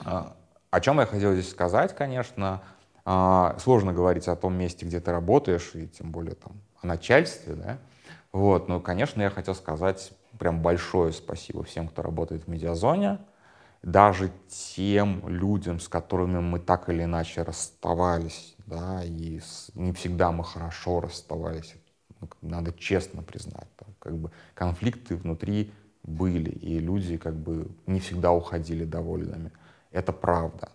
А, 0.04 0.34
о 0.70 0.80
чем 0.80 0.98
я 1.00 1.06
хотел 1.06 1.32
здесь 1.32 1.50
сказать, 1.50 1.94
конечно, 1.94 2.62
а, 3.10 3.56
сложно 3.58 3.94
говорить 3.94 4.28
о 4.28 4.36
том 4.36 4.54
месте, 4.54 4.84
где 4.84 5.00
ты 5.00 5.10
работаешь, 5.12 5.70
и 5.74 5.88
тем 5.88 6.12
более 6.12 6.34
там 6.34 6.52
о 6.82 6.86
начальстве, 6.86 7.54
да. 7.54 7.78
Вот, 8.32 8.68
но, 8.68 8.80
конечно, 8.80 9.22
я 9.22 9.30
хотел 9.30 9.54
сказать 9.54 10.12
прям 10.38 10.60
большое 10.60 11.14
спасибо 11.14 11.64
всем, 11.64 11.88
кто 11.88 12.02
работает 12.02 12.44
в 12.44 12.48
медиазоне, 12.48 13.18
даже 13.82 14.30
тем 14.48 15.26
людям, 15.26 15.80
с 15.80 15.88
которыми 15.88 16.40
мы 16.40 16.58
так 16.60 16.90
или 16.90 17.04
иначе 17.04 17.44
расставались, 17.44 18.54
да, 18.66 19.02
и 19.02 19.40
с, 19.40 19.70
не 19.74 19.92
всегда 19.94 20.30
мы 20.30 20.44
хорошо 20.44 21.00
расставались, 21.00 21.76
ну, 22.20 22.28
надо 22.42 22.74
честно 22.74 23.22
признать, 23.22 23.68
там, 23.76 23.88
как 24.00 24.18
бы 24.18 24.30
конфликты 24.52 25.16
внутри 25.16 25.72
были, 26.02 26.50
и 26.50 26.78
люди 26.78 27.16
как 27.16 27.36
бы 27.36 27.68
не 27.86 28.00
всегда 28.00 28.32
уходили 28.32 28.84
довольными. 28.84 29.50
Это 29.92 30.12
правда. 30.12 30.68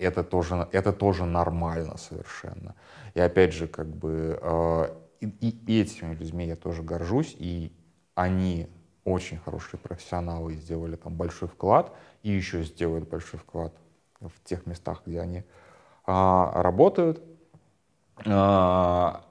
Это 0.00 0.24
тоже, 0.24 0.66
это 0.72 0.92
тоже 0.94 1.26
нормально 1.26 1.98
совершенно. 1.98 2.74
И 3.12 3.20
опять 3.20 3.52
же, 3.52 3.68
как 3.68 3.86
бы 3.86 4.38
э, 4.40 4.96
и, 5.20 5.50
и 5.50 5.80
этими 5.82 6.14
людьми 6.14 6.46
я 6.46 6.56
тоже 6.56 6.82
горжусь, 6.82 7.36
и 7.38 7.70
они 8.14 8.66
очень 9.04 9.38
хорошие 9.38 9.78
профессионалы 9.78 10.54
сделали 10.54 10.96
там 10.96 11.14
большой 11.14 11.48
вклад, 11.48 11.94
и 12.22 12.30
еще 12.30 12.62
сделают 12.62 13.10
большой 13.10 13.38
вклад 13.40 13.74
в 14.20 14.32
тех 14.42 14.64
местах, 14.66 15.02
где 15.04 15.20
они 15.20 15.44
а, 16.06 16.62
работают. 16.62 17.22
А, 18.26 19.24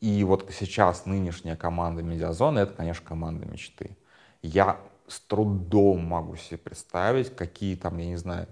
и 0.00 0.24
вот 0.24 0.50
сейчас 0.52 1.04
нынешняя 1.04 1.56
команда 1.56 2.02
Медиазона— 2.02 2.58
это, 2.60 2.72
конечно, 2.72 3.06
команда 3.06 3.46
мечты. 3.46 3.96
Я 4.40 4.78
с 5.14 5.20
трудом 5.20 6.04
могу 6.04 6.34
себе 6.36 6.58
представить, 6.58 7.34
какие 7.36 7.76
там, 7.76 7.98
я 7.98 8.06
не 8.06 8.16
знаю, 8.16 8.48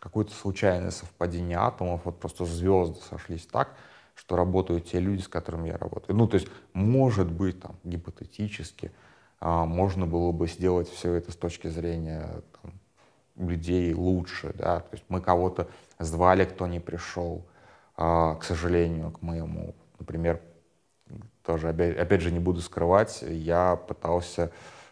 какое-то 0.00 0.32
случайное 0.32 0.90
совпадение 0.90 1.58
атомов, 1.58 2.02
вот 2.04 2.18
просто 2.18 2.46
звезды 2.46 2.98
сошлись 3.10 3.46
так, 3.46 3.74
что 4.14 4.34
работают 4.34 4.86
те 4.86 4.98
люди, 4.98 5.20
с 5.20 5.28
которыми 5.28 5.68
я 5.68 5.76
работаю. 5.76 6.16
Ну, 6.16 6.26
то 6.26 6.36
есть, 6.36 6.48
может 6.72 7.30
быть, 7.30 7.60
там, 7.60 7.76
гипотетически, 7.84 8.92
а, 9.40 9.66
можно 9.66 10.06
было 10.06 10.32
бы 10.32 10.48
сделать 10.48 10.88
все 10.88 11.12
это 11.12 11.32
с 11.32 11.36
точки 11.36 11.68
зрения 11.68 12.42
там, 12.62 12.72
людей 13.36 13.92
лучше, 13.92 14.54
да, 14.54 14.80
то 14.80 14.88
есть 14.92 15.04
мы 15.08 15.20
кого-то 15.20 15.68
звали, 15.98 16.46
кто 16.46 16.66
не 16.66 16.80
пришел, 16.80 17.44
а, 17.94 18.36
к 18.36 18.44
сожалению, 18.44 19.10
к 19.10 19.20
моему, 19.20 19.74
например, 19.98 20.40
тоже, 21.44 21.68
опять, 21.68 21.98
опять 21.98 22.22
же, 22.22 22.32
не 22.32 22.38
буду 22.38 22.62
скрывать, 22.62 23.22
я 23.22 23.76
пытался 23.76 24.50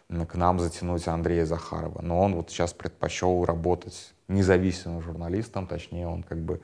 к 0.09 0.35
нам 0.35 0.59
затянуть 0.59 1.07
Андрея 1.07 1.45
Захарова. 1.45 2.01
Но 2.01 2.21
он 2.21 2.35
вот 2.35 2.49
сейчас 2.49 2.73
предпочел 2.73 3.43
работать 3.45 4.13
независимым 4.27 5.01
журналистом, 5.01 5.67
точнее, 5.67 6.07
он 6.07 6.23
как 6.23 6.39
бы 6.39 6.61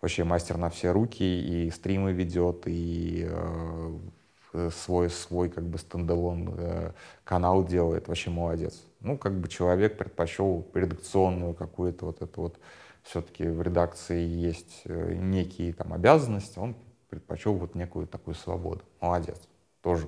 вообще 0.00 0.24
мастер 0.24 0.56
на 0.56 0.70
все 0.70 0.90
руки, 0.90 1.22
и 1.22 1.70
стримы 1.70 2.12
ведет, 2.12 2.64
и 2.66 3.28
э, 3.28 4.70
свой, 4.70 5.10
свой 5.10 5.48
как 5.48 5.64
бы 5.64 5.78
стендалон 5.78 6.54
э, 6.56 6.92
канал 7.24 7.64
делает, 7.64 8.08
вообще 8.08 8.30
молодец. 8.30 8.82
Ну, 9.00 9.16
как 9.16 9.38
бы 9.38 9.48
человек 9.48 9.96
предпочел 9.96 10.66
редакционную 10.74 11.54
какую-то 11.54 12.06
вот 12.06 12.22
эту 12.22 12.40
вот, 12.40 12.58
все-таки 13.02 13.46
в 13.46 13.60
редакции 13.60 14.20
есть 14.24 14.82
э, 14.86 15.14
некие 15.14 15.72
там 15.72 15.92
обязанности, 15.92 16.58
он 16.58 16.74
предпочел 17.10 17.54
вот 17.54 17.74
некую 17.74 18.06
такую 18.06 18.34
свободу. 18.34 18.82
Молодец. 19.00 19.40
Тоже 19.82 20.06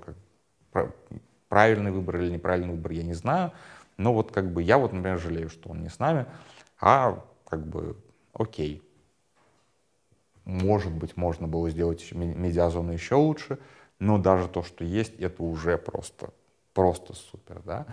как 0.72 0.94
правильный 1.48 1.90
выбор 1.90 2.16
или 2.20 2.30
неправильный 2.30 2.74
выбор, 2.74 2.92
я 2.92 3.02
не 3.02 3.14
знаю. 3.14 3.52
Но 3.96 4.12
вот 4.12 4.32
как 4.32 4.52
бы 4.52 4.62
я 4.62 4.78
вот, 4.78 4.92
например, 4.92 5.18
жалею, 5.18 5.48
что 5.48 5.70
он 5.70 5.82
не 5.82 5.88
с 5.88 5.98
нами, 5.98 6.26
а 6.80 7.24
как 7.48 7.66
бы 7.66 7.96
окей. 8.32 8.82
Может 10.44 10.92
быть, 10.92 11.16
можно 11.16 11.48
было 11.48 11.70
сделать 11.70 12.12
медиазону 12.12 12.92
еще 12.92 13.16
лучше, 13.16 13.58
но 13.98 14.18
даже 14.18 14.48
то, 14.48 14.62
что 14.62 14.84
есть, 14.84 15.14
это 15.18 15.42
уже 15.42 15.78
просто, 15.78 16.30
просто 16.72 17.14
супер, 17.14 17.62
да. 17.64 17.86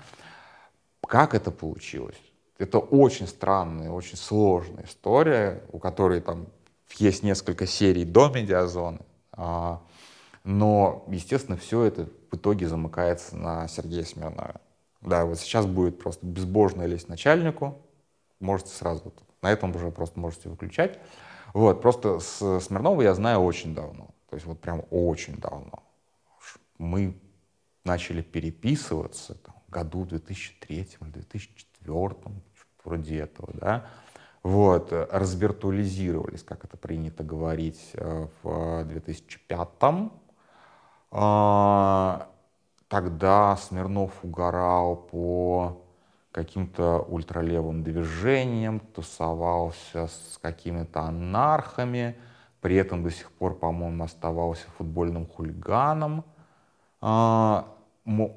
Как 1.01 1.33
это 1.33 1.51
получилось? 1.51 2.21
Это 2.57 2.77
очень 2.77 3.27
странная, 3.27 3.89
очень 3.89 4.17
сложная 4.17 4.85
история, 4.85 5.63
у 5.71 5.79
которой 5.79 6.21
там 6.21 6.47
есть 6.97 7.23
несколько 7.23 7.65
серий 7.65 8.05
до 8.05 8.29
медиазоны, 8.29 8.99
а, 9.31 9.81
но, 10.43 11.05
естественно, 11.07 11.57
все 11.57 11.83
это 11.83 12.07
в 12.31 12.35
итоге 12.35 12.67
замыкается 12.67 13.35
на 13.37 13.67
Сергея 13.67 14.03
Смирнове. 14.03 14.55
Да, 15.01 15.25
вот 15.25 15.39
сейчас 15.39 15.65
будет 15.65 15.99
просто 15.99 16.25
безбожно 16.25 16.83
лезть 16.83 17.09
начальнику, 17.09 17.77
можете 18.39 18.71
сразу, 18.71 19.13
на 19.41 19.51
этом 19.51 19.75
уже 19.75 19.91
просто 19.91 20.19
можете 20.19 20.49
выключать. 20.49 20.99
Вот, 21.53 21.81
просто 21.81 22.19
с 22.19 22.59
Смирнова 22.61 23.01
я 23.01 23.13
знаю 23.13 23.41
очень 23.41 23.75
давно, 23.75 24.09
то 24.29 24.35
есть 24.35 24.45
вот 24.45 24.59
прям 24.59 24.83
очень 24.89 25.37
давно. 25.37 25.83
Мы 26.77 27.17
начали 27.83 28.21
переписываться 28.21 29.35
там, 29.35 29.55
в 29.67 29.71
году 29.71 30.05
2003 30.05 30.75
или 30.77 31.09
2004, 31.09 32.15
вроде 32.83 33.19
этого, 33.19 33.53
да, 33.53 33.85
вот, 34.41 34.91
развиртуализировались, 34.91 36.43
как 36.43 36.65
это 36.65 36.75
принято 36.75 37.23
говорить, 37.23 37.91
э, 37.93 38.27
в 38.41 38.83
2005 38.83 39.69
а, 39.79 40.09
тогда 42.87 43.55
Смирнов 43.57 44.11
угорал 44.23 44.95
по 44.95 45.83
каким-то 46.31 47.05
ультралевым 47.07 47.83
движениям, 47.83 48.79
тусовался 48.79 50.07
с 50.07 50.39
какими-то 50.41 51.01
анархами, 51.01 52.15
при 52.61 52.75
этом 52.75 53.03
до 53.03 53.11
сих 53.11 53.31
пор, 53.31 53.55
по-моему, 53.55 54.03
оставался 54.03 54.65
футбольным 54.77 55.27
хулиганом. 55.27 56.25
А, 57.01 57.67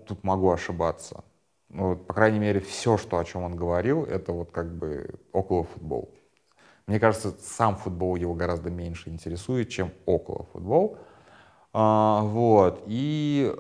тут 0.07 0.23
могу 0.25 0.51
ошибаться. 0.51 1.25
Ну, 1.71 1.91
вот, 1.91 2.07
по 2.07 2.13
крайней 2.13 2.39
мере, 2.39 2.61
все, 2.61 2.99
что, 2.99 3.19
о 3.19 3.25
чем 3.25 3.43
он 3.45 3.57
говорил, 3.57 4.05
это 4.05 4.33
вот 4.33 4.51
как 4.51 4.77
бы 4.77 5.15
около 5.33 5.65
футбол. 5.65 6.11
Мне 6.87 7.01
кажется, 7.01 7.35
сам 7.41 7.77
футбол 7.77 8.17
его 8.17 8.35
гораздо 8.35 8.71
меньше 8.71 9.09
интересует, 9.09 9.71
чем 9.71 9.91
около 10.05 10.45
футбол. 10.53 10.99
А, 11.79 12.23
вот, 12.23 12.85
и, 12.87 13.55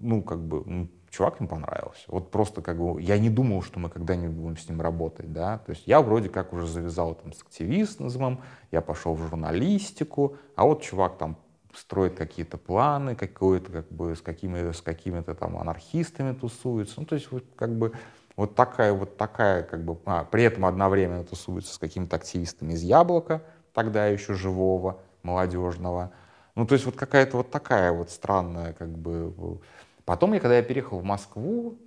ну, 0.00 0.22
как 0.22 0.40
бы, 0.40 0.88
чувак 1.08 1.40
им 1.40 1.48
понравился. 1.48 2.02
Вот 2.08 2.30
просто 2.30 2.60
как 2.60 2.78
бы, 2.78 3.00
я 3.00 3.18
не 3.18 3.30
думал, 3.30 3.62
что 3.62 3.78
мы 3.78 3.88
когда-нибудь 3.88 4.36
будем 4.36 4.56
с 4.58 4.68
ним 4.68 4.80
работать, 4.82 5.32
да, 5.32 5.58
то 5.58 5.70
есть 5.70 5.86
я 5.86 6.02
вроде 6.02 6.28
как 6.28 6.52
уже 6.52 6.66
завязал 6.66 7.14
там 7.14 7.32
с 7.32 7.40
активизмом, 7.42 8.42
я 8.70 8.82
пошел 8.82 9.14
в 9.14 9.20
журналистику, 9.28 10.36
а 10.56 10.64
вот 10.64 10.82
чувак 10.82 11.16
там 11.16 11.38
строит 11.72 12.16
какие-то 12.16 12.58
планы, 12.58 13.16
какой-то 13.16 13.72
как 13.72 13.88
бы 13.90 14.14
с 14.14 14.20
какими 14.20 14.72
с 14.72 14.82
какими-то 14.82 15.34
там 15.34 15.56
анархистами 15.56 16.34
тусуется, 16.34 17.00
ну 17.00 17.06
то 17.06 17.14
есть 17.14 17.30
вот 17.32 17.44
как 17.56 17.76
бы 17.78 17.92
Вот 18.36 18.54
такая 18.56 18.92
вот 18.92 19.16
такая, 19.16 19.62
как 19.62 19.84
бы, 19.84 19.96
а, 20.06 20.24
при 20.24 20.42
этом 20.42 20.66
одновременно 20.66 21.24
тусуется 21.24 21.72
с 21.74 21.78
какими-то 21.78 22.16
активистами 22.16 22.72
из 22.72 22.82
Яблока, 22.82 23.42
тогда 23.72 24.06
еще 24.08 24.34
живого, 24.34 25.00
молодежного. 25.22 26.12
Ну, 26.54 26.66
то 26.66 26.74
есть 26.74 26.84
вот 26.86 26.94
какая-то 26.96 27.38
вот 27.38 27.50
такая 27.50 27.92
вот 27.92 28.10
странная, 28.10 28.72
как 28.72 28.88
бы... 28.88 29.60
Потом 30.04 30.34
я, 30.34 30.40
когда 30.40 30.56
я 30.56 30.62
переехал 30.62 30.98
в 30.98 31.04
Москву, 31.04 31.78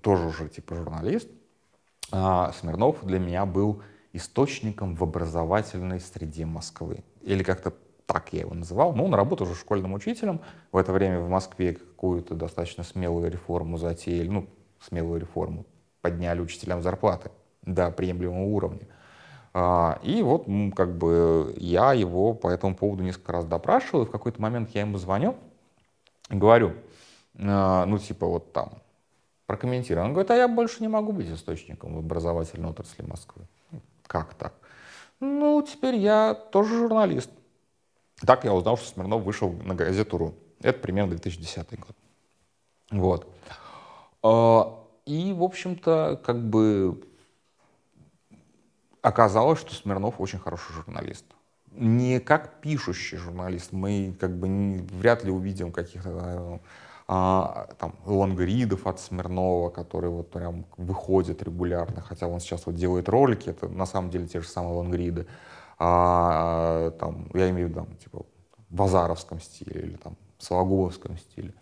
тоже 0.00 0.26
уже 0.26 0.48
типа 0.48 0.76
журналист, 0.76 1.28
а, 2.10 2.52
Смирнов 2.52 3.04
для 3.04 3.18
меня 3.18 3.44
был 3.46 3.82
источником 4.12 4.94
в 4.94 5.02
образовательной 5.02 6.00
среде 6.00 6.46
Москвы. 6.46 7.04
Или 7.22 7.42
как-то 7.42 7.74
так 8.06 8.32
я 8.32 8.40
его 8.40 8.54
называл. 8.54 8.94
Ну, 8.94 9.06
он 9.06 9.14
работал 9.14 9.46
уже 9.46 9.56
школьным 9.56 9.94
учителем. 9.94 10.40
В 10.72 10.76
это 10.76 10.92
время 10.92 11.20
в 11.20 11.28
Москве 11.28 11.74
какую-то 11.74 12.34
достаточно 12.34 12.84
смелую 12.84 13.30
реформу 13.30 13.78
затеяли. 13.78 14.28
Ну, 14.28 14.48
смелую 14.80 15.20
реформу. 15.20 15.66
Подняли 16.00 16.40
учителям 16.40 16.82
зарплаты 16.82 17.30
до 17.62 17.90
приемлемого 17.90 18.44
уровня. 18.44 18.86
А, 19.56 20.00
и 20.02 20.20
вот 20.22 20.46
как 20.74 20.98
бы 20.98 21.54
я 21.56 21.92
его 21.92 22.34
по 22.34 22.48
этому 22.48 22.74
поводу 22.74 23.04
несколько 23.04 23.32
раз 23.32 23.44
допрашивал, 23.44 24.02
и 24.02 24.06
в 24.06 24.10
какой-то 24.10 24.42
момент 24.42 24.70
я 24.70 24.80
ему 24.80 24.98
звоню, 24.98 25.36
говорю, 26.28 26.72
а, 27.38 27.86
ну 27.86 27.98
типа 27.98 28.26
вот 28.26 28.52
там, 28.52 28.82
прокомментирую. 29.46 30.06
Он 30.06 30.12
говорит, 30.12 30.30
а 30.32 30.36
я 30.36 30.48
больше 30.48 30.80
не 30.80 30.88
могу 30.88 31.12
быть 31.12 31.28
источником 31.30 31.94
в 31.94 31.98
образовательной 31.98 32.68
отрасли 32.68 33.02
Москвы. 33.02 33.42
Как 34.08 34.34
так? 34.34 34.54
Ну, 35.20 35.62
теперь 35.62 35.96
я 35.96 36.34
тоже 36.34 36.76
журналист. 36.76 37.30
Так 38.26 38.44
я 38.44 38.52
узнал, 38.52 38.76
что 38.76 38.88
Смирнов 38.88 39.22
вышел 39.22 39.52
на 39.52 39.74
газету 39.74 40.18
«Ру». 40.18 40.34
Это 40.60 40.78
примерно 40.78 41.10
2010 41.10 41.78
год. 41.78 41.96
Вот. 42.90 43.28
А, 44.22 44.84
и, 45.06 45.32
в 45.32 45.42
общем-то, 45.42 46.20
как 46.24 46.42
бы 46.42 47.00
оказалось, 49.04 49.60
что 49.60 49.74
Смирнов 49.74 50.14
очень 50.18 50.38
хороший 50.38 50.72
журналист. 50.72 51.26
Не 51.72 52.20
как 52.20 52.60
пишущий 52.62 53.18
журналист. 53.18 53.72
Мы 53.72 54.16
как 54.18 54.34
бы 54.38 54.48
не, 54.48 54.78
вряд 54.78 55.24
ли 55.24 55.30
увидим 55.30 55.72
каких-то 55.72 56.60
а, 57.06 57.68
там, 57.78 57.96
лонгридов 58.06 58.86
от 58.86 59.00
Смирнова, 59.00 59.68
который 59.68 60.08
вот 60.08 60.30
прям 60.30 60.64
выходит 60.78 61.42
регулярно, 61.42 62.00
хотя 62.00 62.28
он 62.28 62.40
сейчас 62.40 62.64
вот 62.64 62.76
делает 62.76 63.10
ролики, 63.10 63.50
это 63.50 63.68
на 63.68 63.84
самом 63.84 64.08
деле 64.08 64.26
те 64.26 64.40
же 64.40 64.48
самые 64.48 64.74
лонгриды. 64.74 65.26
А, 65.78 66.90
там, 66.92 67.28
я 67.34 67.50
имею 67.50 67.66
в 67.66 67.70
виду, 67.70 67.80
там, 67.84 67.96
типа, 67.96 68.24
в 68.70 68.74
базаровском 68.74 69.38
стиле 69.40 69.82
или 69.82 69.96
там 69.96 70.16
Сологубовском 70.38 71.18
стиле. 71.18 71.52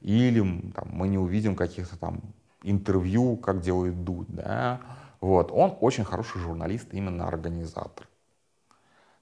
Или 0.00 0.40
там, 0.74 0.88
мы 0.90 1.08
не 1.08 1.18
увидим 1.18 1.54
каких-то 1.54 1.98
там 1.98 2.22
интервью, 2.62 3.36
как 3.36 3.60
делает 3.60 4.04
Дудь, 4.04 4.28
да, 4.28 4.80
вот. 5.20 5.50
Он 5.52 5.76
очень 5.80 6.04
хороший 6.04 6.40
журналист, 6.40 6.92
именно 6.92 7.26
организатор. 7.26 8.08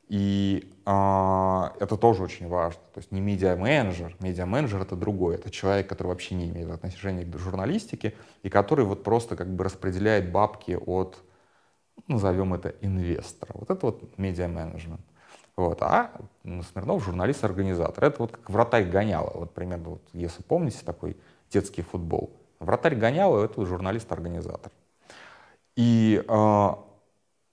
И 0.08 0.72
э, 0.86 1.70
это 1.80 1.96
тоже 1.96 2.22
очень 2.22 2.48
важно. 2.48 2.80
То 2.94 2.98
есть 2.98 3.10
не 3.10 3.20
медиа-менеджер. 3.20 4.16
Медиа-менеджер— 4.20 4.80
это 4.82 4.94
другой. 4.94 5.34
Это 5.34 5.50
человек, 5.50 5.88
который 5.88 6.08
вообще 6.08 6.36
не 6.36 6.48
имеет 6.48 6.70
отношения 6.70 7.24
к 7.24 7.36
журналистике 7.38 8.14
и 8.42 8.48
который 8.48 8.84
вот 8.84 9.02
просто 9.02 9.36
как 9.36 9.48
бы 9.48 9.64
распределяет 9.64 10.30
бабки 10.30 10.78
от, 10.86 11.18
назовем 12.06 12.54
это, 12.54 12.74
инвестора. 12.82 13.50
Вот 13.54 13.70
это 13.70 13.86
вот 13.86 14.16
медиа-менеджмент. 14.16 15.00
Вот. 15.56 15.82
А 15.82 16.12
Смирнов 16.44 17.02
журналист-организатор. 17.02 18.04
Это 18.04 18.20
вот 18.20 18.30
как 18.30 18.48
вратарь 18.48 18.84
гоняла. 18.84 19.32
Вот 19.34 19.54
примерно, 19.54 19.90
вот, 19.90 20.02
если 20.12 20.42
помните 20.42 20.84
такой 20.84 21.16
детский 21.50 21.82
футбол. 21.82 22.30
Вратарь 22.60 22.94
гоняла— 22.94 23.44
это 23.44 23.64
журналист-организатор. 23.64 24.70
И 25.76 26.25
э, 26.26 26.68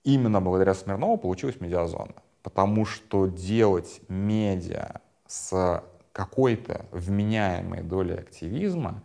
именно 0.03 0.41
благодаря 0.41 0.73
Смирнову 0.73 1.17
получилась 1.17 1.59
медиазона. 1.59 2.15
Потому 2.41 2.85
что 2.85 3.27
делать 3.27 4.01
медиа 4.09 5.01
с 5.27 5.83
какой-то 6.11 6.85
вменяемой 6.91 7.81
долей 7.81 8.15
активизма, 8.15 9.01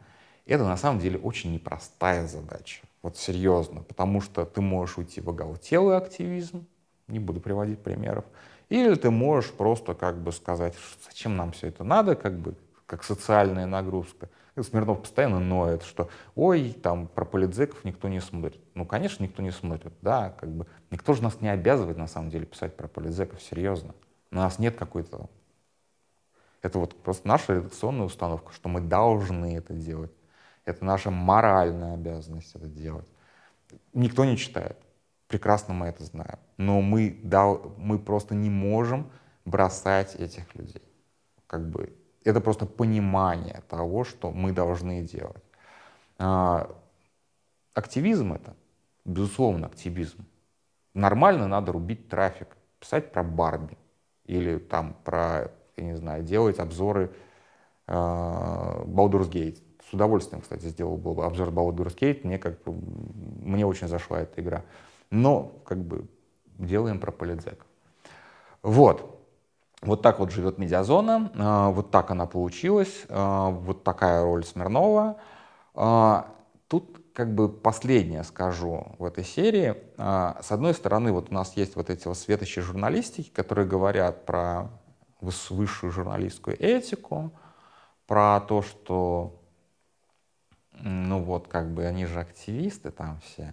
это 0.47 0.65
на 0.65 0.77
самом 0.77 1.01
деле 1.01 1.19
очень 1.19 1.53
непростая 1.53 2.27
задача. 2.27 2.83
Вот 3.03 3.17
серьезно. 3.17 3.83
Потому 3.83 4.21
что 4.21 4.45
ты 4.45 4.61
можешь 4.61 4.99
уйти 4.99 5.21
в 5.21 5.31
оголтелый 5.31 5.97
активизм, 5.97 6.67
не 7.07 7.19
буду 7.19 7.41
приводить 7.41 7.81
примеров, 7.81 8.25
или 8.69 8.95
ты 8.95 9.11
можешь 9.11 9.51
просто 9.51 9.95
как 9.95 10.19
бы 10.19 10.33
сказать, 10.33 10.75
зачем 11.07 11.37
нам 11.37 11.53
все 11.53 11.69
это 11.69 11.85
надо, 11.85 12.17
как 12.17 12.39
бы 12.39 12.55
как 12.87 13.05
социальная 13.05 13.67
нагрузка. 13.67 14.29
Смирнов 14.63 15.01
постоянно 15.01 15.41
ноет, 15.41 15.83
что 15.83 16.09
ой, 16.35 16.73
там 16.73 17.07
про 17.07 17.25
политзеков 17.25 17.85
никто 17.85 18.09
не 18.09 18.21
смотрит. 18.21 18.61
Ну, 18.75 18.87
конечно, 18.87 19.23
никто 19.23 19.43
не 19.43 19.51
смотрит, 19.51 19.93
да, 20.03 20.31
как 20.31 20.51
бы 20.51 20.67
никто 20.91 21.15
же 21.15 21.23
нас 21.23 21.41
не 21.41 21.49
обязывает 21.49 21.99
на 21.99 22.07
самом 22.07 22.31
деле 22.31 22.47
писать 22.47 22.77
про 22.77 22.89
политзеков, 22.89 23.43
серьезно. 23.43 23.95
У 24.31 24.37
нас 24.37 24.59
нет 24.59 24.77
какой-то... 24.77 25.29
Это 26.63 26.79
вот 26.79 27.01
просто 27.03 27.27
наша 27.29 27.55
редакционная 27.55 28.07
установка, 28.07 28.53
что 28.53 28.69
мы 28.69 28.81
должны 28.81 29.57
это 29.57 29.73
делать. 29.73 30.13
Это 30.65 30.85
наша 30.85 31.11
моральная 31.11 31.95
обязанность 31.95 32.55
это 32.55 32.67
делать. 32.67 33.09
Никто 33.95 34.25
не 34.25 34.37
читает. 34.37 34.77
Прекрасно 35.29 35.75
мы 35.75 35.87
это 35.87 36.05
знаем. 36.05 36.39
Но 36.57 36.81
мы, 36.81 37.21
да, 37.23 37.47
мы 37.77 37.99
просто 37.99 38.35
не 38.35 38.51
можем 38.51 39.11
бросать 39.45 40.15
этих 40.15 40.55
людей. 40.55 40.83
Как 41.47 41.69
бы 41.69 41.98
это 42.29 42.41
просто 42.41 42.67
понимание 42.67 43.63
того, 43.69 44.05
что 44.05 44.31
мы 44.31 44.53
должны 44.53 45.03
делать. 45.03 45.43
А, 46.19 46.71
активизм 47.75 48.35
это, 48.35 48.55
безусловно, 49.05 49.69
активизм. 49.69 50.27
Нормально 50.95 51.49
надо 51.49 51.73
рубить 51.73 52.09
трафик, 52.09 52.57
писать 52.81 53.13
про 53.13 53.23
Барби 53.23 53.79
или 54.25 54.59
там 54.59 54.95
про, 55.05 55.51
я 55.77 55.85
не 55.85 55.97
знаю, 55.97 56.23
делать 56.23 56.59
обзоры 56.59 57.13
э, 57.87 57.93
Baldur's 57.93 59.31
Gate. 59.31 59.63
С 59.89 59.95
удовольствием, 59.95 60.43
кстати, 60.43 60.67
сделал 60.67 60.99
был 60.99 61.23
обзор 61.23 61.49
Baldur's 61.49 61.97
Gate, 61.97 62.27
мне 62.27 62.39
как 62.39 62.59
мне 62.67 63.65
очень 63.65 63.89
зашла 63.89 64.21
эта 64.21 64.41
игра. 64.43 64.65
Но 65.11 65.45
как 65.65 65.79
бы 65.79 66.07
делаем 66.59 67.01
про 67.01 67.11
политзеков. 67.11 67.67
Вот. 68.63 69.18
Вот 69.83 70.03
так 70.03 70.19
вот 70.19 70.33
живет 70.33 70.59
медиазона, 70.59 71.31
а, 71.37 71.71
вот 71.71 71.91
так 71.91 72.11
она 72.11 72.27
получилась, 72.27 73.05
а, 73.09 73.51
вот 73.51 73.85
такая 73.85 74.23
роль 74.23 74.45
Смирнова. 74.45 75.19
А, 75.75 76.35
тут 76.67 77.01
как 77.15 77.35
бы 77.35 77.49
последнее 77.49 78.25
скажу 78.25 78.87
в 78.99 79.05
этой 79.05 79.25
серии. 79.25 79.75
С 79.97 80.53
одной 80.53 80.73
стороны, 80.73 81.11
вот 81.11 81.31
у 81.31 81.35
нас 81.35 81.57
есть 81.57 81.75
вот 81.75 81.91
эти 81.91 82.07
вот 82.07 82.17
светочи 82.17 82.61
журналистики, 82.61 83.29
которые 83.31 83.67
говорят 83.67 84.25
про 84.25 84.69
высшую 85.21 85.91
журналистскую 85.91 86.57
этику, 86.63 87.33
про 88.07 88.41
то, 88.41 88.63
что, 88.63 89.43
ну 90.75 91.21
вот, 91.21 91.49
как 91.49 91.73
бы 91.75 91.87
они 91.87 92.07
же 92.07 92.21
активисты 92.21 92.93
там 92.93 93.19
все, 93.25 93.53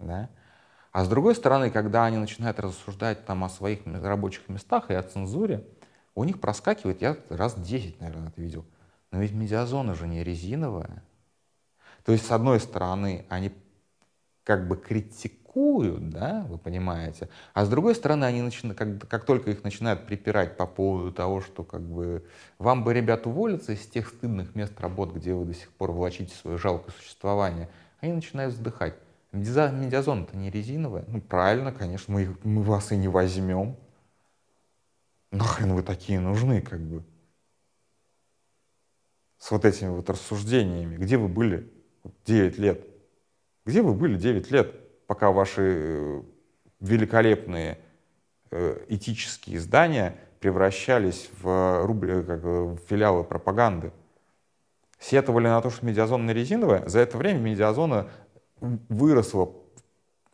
да, 0.00 0.28
а 0.96 1.04
с 1.04 1.08
другой 1.08 1.34
стороны, 1.34 1.70
когда 1.70 2.06
они 2.06 2.16
начинают 2.16 2.58
рассуждать 2.58 3.26
там 3.26 3.44
о 3.44 3.50
своих 3.50 3.80
рабочих 3.84 4.48
местах 4.48 4.90
и 4.90 4.94
о 4.94 5.02
цензуре, 5.02 5.62
у 6.14 6.24
них 6.24 6.40
проскакивает, 6.40 7.02
я 7.02 7.18
раз 7.28 7.54
10, 7.54 8.00
наверное, 8.00 8.28
это 8.28 8.40
видел, 8.40 8.64
но 9.10 9.20
ведь 9.20 9.32
медиазона 9.32 9.94
же 9.94 10.08
не 10.08 10.24
резиновая. 10.24 11.02
То 12.02 12.12
есть, 12.12 12.24
с 12.24 12.30
одной 12.30 12.60
стороны, 12.60 13.26
они 13.28 13.52
как 14.42 14.66
бы 14.68 14.78
критикуют, 14.78 16.08
да, 16.08 16.46
вы 16.48 16.56
понимаете, 16.56 17.28
а 17.52 17.66
с 17.66 17.68
другой 17.68 17.94
стороны, 17.94 18.24
они 18.24 18.40
начинают, 18.40 18.78
как, 18.78 19.06
как 19.06 19.26
только 19.26 19.50
их 19.50 19.64
начинают 19.64 20.06
припирать 20.06 20.56
по 20.56 20.66
поводу 20.66 21.12
того, 21.12 21.42
что 21.42 21.62
как 21.62 21.82
бы 21.82 22.24
вам 22.58 22.84
бы, 22.84 22.94
ребят, 22.94 23.26
уволиться 23.26 23.72
из 23.72 23.86
тех 23.86 24.08
стыдных 24.08 24.54
мест 24.54 24.72
работ, 24.80 25.12
где 25.12 25.34
вы 25.34 25.44
до 25.44 25.52
сих 25.52 25.70
пор 25.72 25.92
влачите 25.92 26.34
свое 26.34 26.56
жалкое 26.56 26.94
существование, 26.98 27.68
они 28.00 28.14
начинают 28.14 28.54
вздыхать. 28.54 28.94
Медиазона-то 29.32 30.36
не 30.36 30.50
резиновая. 30.50 31.04
Ну, 31.08 31.20
правильно, 31.20 31.72
конечно, 31.72 32.12
мы, 32.14 32.36
мы 32.42 32.62
вас 32.62 32.92
и 32.92 32.96
не 32.96 33.08
возьмем. 33.08 33.76
Нахрен 35.30 35.74
вы 35.74 35.82
такие 35.82 36.20
нужны, 36.20 36.60
как 36.62 36.80
бы. 36.80 37.04
С 39.38 39.50
вот 39.50 39.64
этими 39.64 39.90
вот 39.90 40.08
рассуждениями. 40.08 40.96
Где 40.96 41.18
вы 41.18 41.28
были 41.28 41.70
9 42.24 42.58
лет? 42.58 42.86
Где 43.64 43.82
вы 43.82 43.94
были 43.94 44.16
9 44.16 44.50
лет, 44.50 45.06
пока 45.06 45.30
ваши 45.30 45.62
э, 45.62 46.22
великолепные 46.80 47.78
э, 48.50 48.84
этические 48.88 49.56
издания 49.56 50.16
превращались 50.40 51.28
в, 51.40 51.84
рубли, 51.84 52.22
как, 52.22 52.42
в 52.42 52.78
филиалы 52.88 53.24
пропаганды? 53.24 53.92
Сетовали 54.98 55.48
на 55.48 55.60
то, 55.60 55.68
что 55.68 55.84
медиазона 55.84 56.30
резиновая. 56.30 56.88
За 56.88 57.00
это 57.00 57.18
время 57.18 57.40
медиазона 57.40 58.08
выросла 58.60 59.52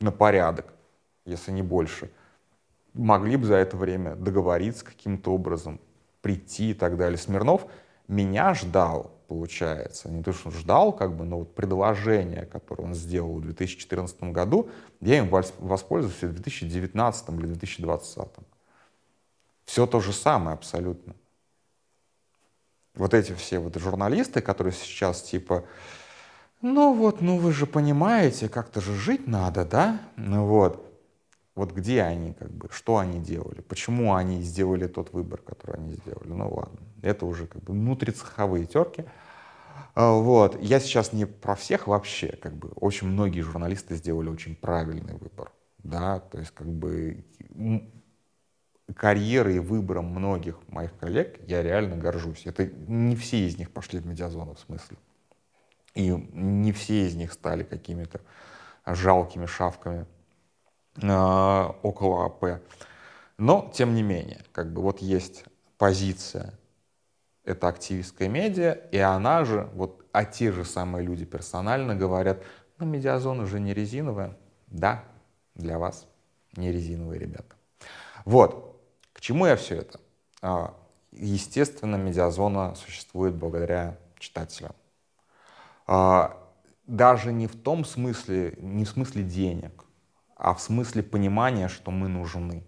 на 0.01 0.13
порядок, 0.13 0.73
если 1.25 1.51
не 1.53 1.63
больше, 1.63 2.11
могли 2.95 3.37
бы 3.37 3.47
за 3.47 3.57
это 3.57 3.77
время 3.77 4.17
договориться 4.17 4.85
каким-то 4.85 5.33
образом, 5.33 5.81
прийти 6.21 6.71
и 6.71 6.75
так 6.75 6.97
далее. 6.97 7.19
Смирнов 7.19 7.67
меня 8.09 8.55
ждал, 8.55 9.13
получается. 9.29 10.09
Не 10.11 10.23
то, 10.23 10.33
что 10.33 10.51
он 10.51 10.55
ждал, 10.55 10.93
как 10.93 11.17
бы, 11.17 11.25
но 11.25 11.39
вот 11.41 11.55
предложение, 11.55 12.47
которое 12.47 12.85
он 12.85 12.95
сделал 12.95 13.37
в 13.37 13.43
2014 13.43 14.23
году, 14.25 14.71
я 15.01 15.19
им 15.19 15.29
воспользовался 15.29 16.29
в 16.29 16.35
2019 16.35 17.29
или 17.31 17.47
2020. 17.47 18.29
Все 19.65 19.87
то 19.87 20.01
же 20.01 20.13
самое 20.13 20.55
абсолютно. 20.55 21.15
Вот 22.95 23.15
эти 23.15 23.33
все 23.33 23.59
вот 23.59 23.77
журналисты, 23.77 24.43
которые 24.43 24.75
сейчас 24.75 25.23
типа, 25.23 25.65
ну 26.63 26.95
вот, 26.95 27.21
ну 27.21 27.39
вы 27.39 27.53
же 27.53 27.67
понимаете, 27.67 28.49
как-то 28.49 28.81
же 28.81 28.95
жить 28.95 29.27
надо, 29.27 29.65
да? 29.65 30.01
Ну 30.17 30.47
вот. 30.47 30.89
Вот 31.55 31.73
где 31.73 32.01
они, 32.03 32.33
как 32.33 32.51
бы, 32.51 32.69
что 32.71 32.97
они 32.97 33.21
делали, 33.21 33.61
почему 33.61 34.15
они 34.15 34.41
сделали 34.41 34.87
тот 34.87 35.13
выбор, 35.13 35.43
который 35.43 35.77
они 35.77 35.93
сделали. 35.93 36.29
Ну 36.29 36.49
ладно, 36.49 36.79
это 37.03 37.27
уже 37.27 37.47
как 37.47 37.63
бы 37.63 37.75
внутрицеховые 37.75 38.65
терки. 38.65 39.05
А, 39.95 40.13
вот. 40.13 40.61
Я 40.63 40.81
сейчас 40.81 41.13
не 41.13 41.27
про 41.27 41.55
всех 41.55 41.89
вообще, 41.89 42.29
как 42.29 42.55
бы 42.55 42.69
очень 42.77 43.09
многие 43.09 43.43
журналисты 43.43 43.97
сделали 43.97 44.31
очень 44.31 44.57
правильный 44.57 45.15
выбор. 45.15 45.53
Да, 45.79 46.21
то 46.21 46.39
есть 46.39 46.53
как 46.53 46.69
бы 46.69 47.25
карьерой 48.97 49.57
и 49.57 49.59
выбором 49.59 50.07
многих 50.07 50.57
моих 50.69 50.97
коллег 50.97 51.41
я 51.47 51.63
реально 51.63 51.97
горжусь. 51.97 52.47
Это 52.47 52.67
не 52.67 53.17
все 53.17 53.47
из 53.47 53.59
них 53.59 53.71
пошли 53.71 53.99
в 53.99 54.07
медиазону 54.07 54.55
в 54.55 54.61
смысле. 54.61 54.97
И 55.95 56.09
не 56.11 56.73
все 56.73 57.07
из 57.07 57.15
них 57.15 57.33
стали 57.33 57.65
какими-то 57.65 58.21
жалкими 58.87 59.47
шавками 59.47 60.07
э, 60.97 61.69
около 61.83 62.27
АП. 62.27 62.63
Но, 63.39 63.71
тем 63.75 63.95
не 63.95 64.03
менее, 64.03 64.45
как 64.53 64.73
бы 64.73 64.83
вот 64.83 65.01
есть 65.01 65.45
позиция, 65.77 66.55
это 67.45 67.69
активистская 67.69 68.29
медиа, 68.29 68.73
и 68.93 68.99
она 68.99 69.45
же, 69.45 69.69
вот, 69.75 70.07
а 70.13 70.25
те 70.25 70.53
же 70.53 70.65
самые 70.65 71.05
люди 71.05 71.25
персонально 71.25 71.95
говорят, 71.95 72.43
ну, 72.79 72.87
медиазона 72.87 73.47
же 73.47 73.61
не 73.61 73.75
резиновая. 73.75 74.37
Да, 74.69 75.05
для 75.55 75.79
вас 75.79 76.07
не 76.57 76.73
резиновые 76.73 77.19
ребята. 77.19 77.57
Вот, 78.25 78.81
к 79.13 79.21
чему 79.21 79.47
я 79.47 79.57
все 79.57 79.77
это? 79.77 80.01
А, 80.41 80.75
естественно, 81.11 81.97
медиазона 81.97 82.75
существует 82.75 83.35
благодаря 83.35 83.99
читателям. 84.19 84.73
А, 85.87 86.39
даже 86.87 87.33
не 87.33 87.47
в 87.47 87.57
том 87.57 87.85
смысле, 87.85 88.55
не 88.59 88.85
в 88.85 88.89
смысле 88.89 89.23
денег, 89.23 89.85
а 90.37 90.55
в 90.55 90.61
смысле 90.61 91.03
понимания, 91.03 91.69
что 91.69 91.91
мы 91.91 92.09
нужны. 92.09 92.65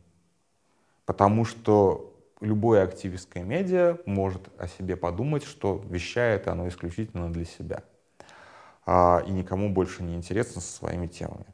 Потому 1.06 1.44
что 1.44 2.14
любое 2.40 2.84
активистское 2.84 3.42
медиа 3.42 3.98
может 4.06 4.48
о 4.58 4.68
себе 4.68 4.96
подумать, 4.96 5.44
что 5.44 5.82
вещает 5.88 6.48
оно 6.48 6.68
исключительно 6.68 7.32
для 7.32 7.44
себя. 7.44 7.82
А, 8.86 9.22
и 9.26 9.30
никому 9.30 9.70
больше 9.70 10.02
не 10.02 10.14
интересно 10.14 10.60
со 10.60 10.72
своими 10.72 11.06
темами. 11.06 11.46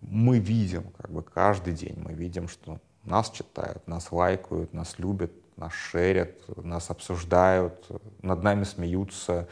Мы 0.00 0.38
видим, 0.38 0.90
как 0.98 1.10
бы 1.10 1.22
каждый 1.22 1.72
день 1.74 1.96
мы 1.98 2.12
видим, 2.12 2.48
что 2.48 2.80
нас 3.04 3.30
читают, 3.30 3.86
нас 3.86 4.12
лайкают, 4.12 4.72
нас 4.72 4.98
любят, 4.98 5.32
нас 5.56 5.72
шерят, 5.72 6.36
нас 6.56 6.90
обсуждают, 6.90 7.88
над 8.22 8.42
нами 8.42 8.64
смеются, 8.64 9.48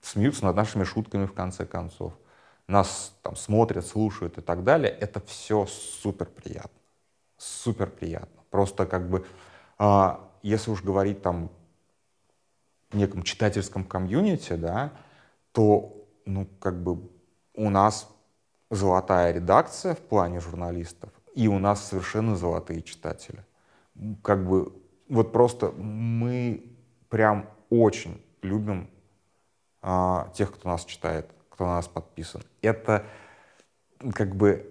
смеются 0.00 0.44
над 0.44 0.56
нашими 0.56 0.84
шутками 0.84 1.26
в 1.26 1.32
конце 1.32 1.66
концов. 1.66 2.14
Нас 2.68 3.14
там 3.22 3.36
смотрят, 3.36 3.86
слушают 3.86 4.38
и 4.38 4.40
так 4.40 4.64
далее. 4.64 4.90
Это 4.90 5.20
все 5.20 5.66
супер 5.66 6.26
приятно. 6.26 6.80
Супер 7.36 7.90
приятно. 7.90 8.42
Просто 8.50 8.86
как 8.86 9.08
бы, 9.08 9.26
а, 9.78 10.28
если 10.42 10.70
уж 10.70 10.82
говорить 10.82 11.22
там 11.22 11.50
неком 12.92 13.22
читательском 13.22 13.84
комьюнити, 13.84 14.54
да, 14.54 14.92
то, 15.52 16.06
ну, 16.24 16.46
как 16.60 16.82
бы 16.82 17.08
у 17.54 17.70
нас 17.70 18.08
золотая 18.70 19.32
редакция 19.32 19.94
в 19.94 20.00
плане 20.00 20.40
журналистов, 20.40 21.10
и 21.34 21.48
у 21.48 21.58
нас 21.58 21.88
совершенно 21.88 22.36
золотые 22.36 22.82
читатели. 22.82 23.44
Как 24.22 24.46
бы 24.46 24.72
вот 25.08 25.32
просто 25.32 25.70
мы 25.70 26.76
прям 27.08 27.48
очень 27.70 28.22
любим 28.42 28.90
а, 29.88 30.32
тех, 30.34 30.52
кто 30.52 30.68
нас 30.68 30.84
читает, 30.84 31.30
кто 31.48 31.64
на 31.64 31.76
нас 31.76 31.86
подписан. 31.86 32.42
Это 32.60 33.06
как 34.12 34.34
бы 34.34 34.68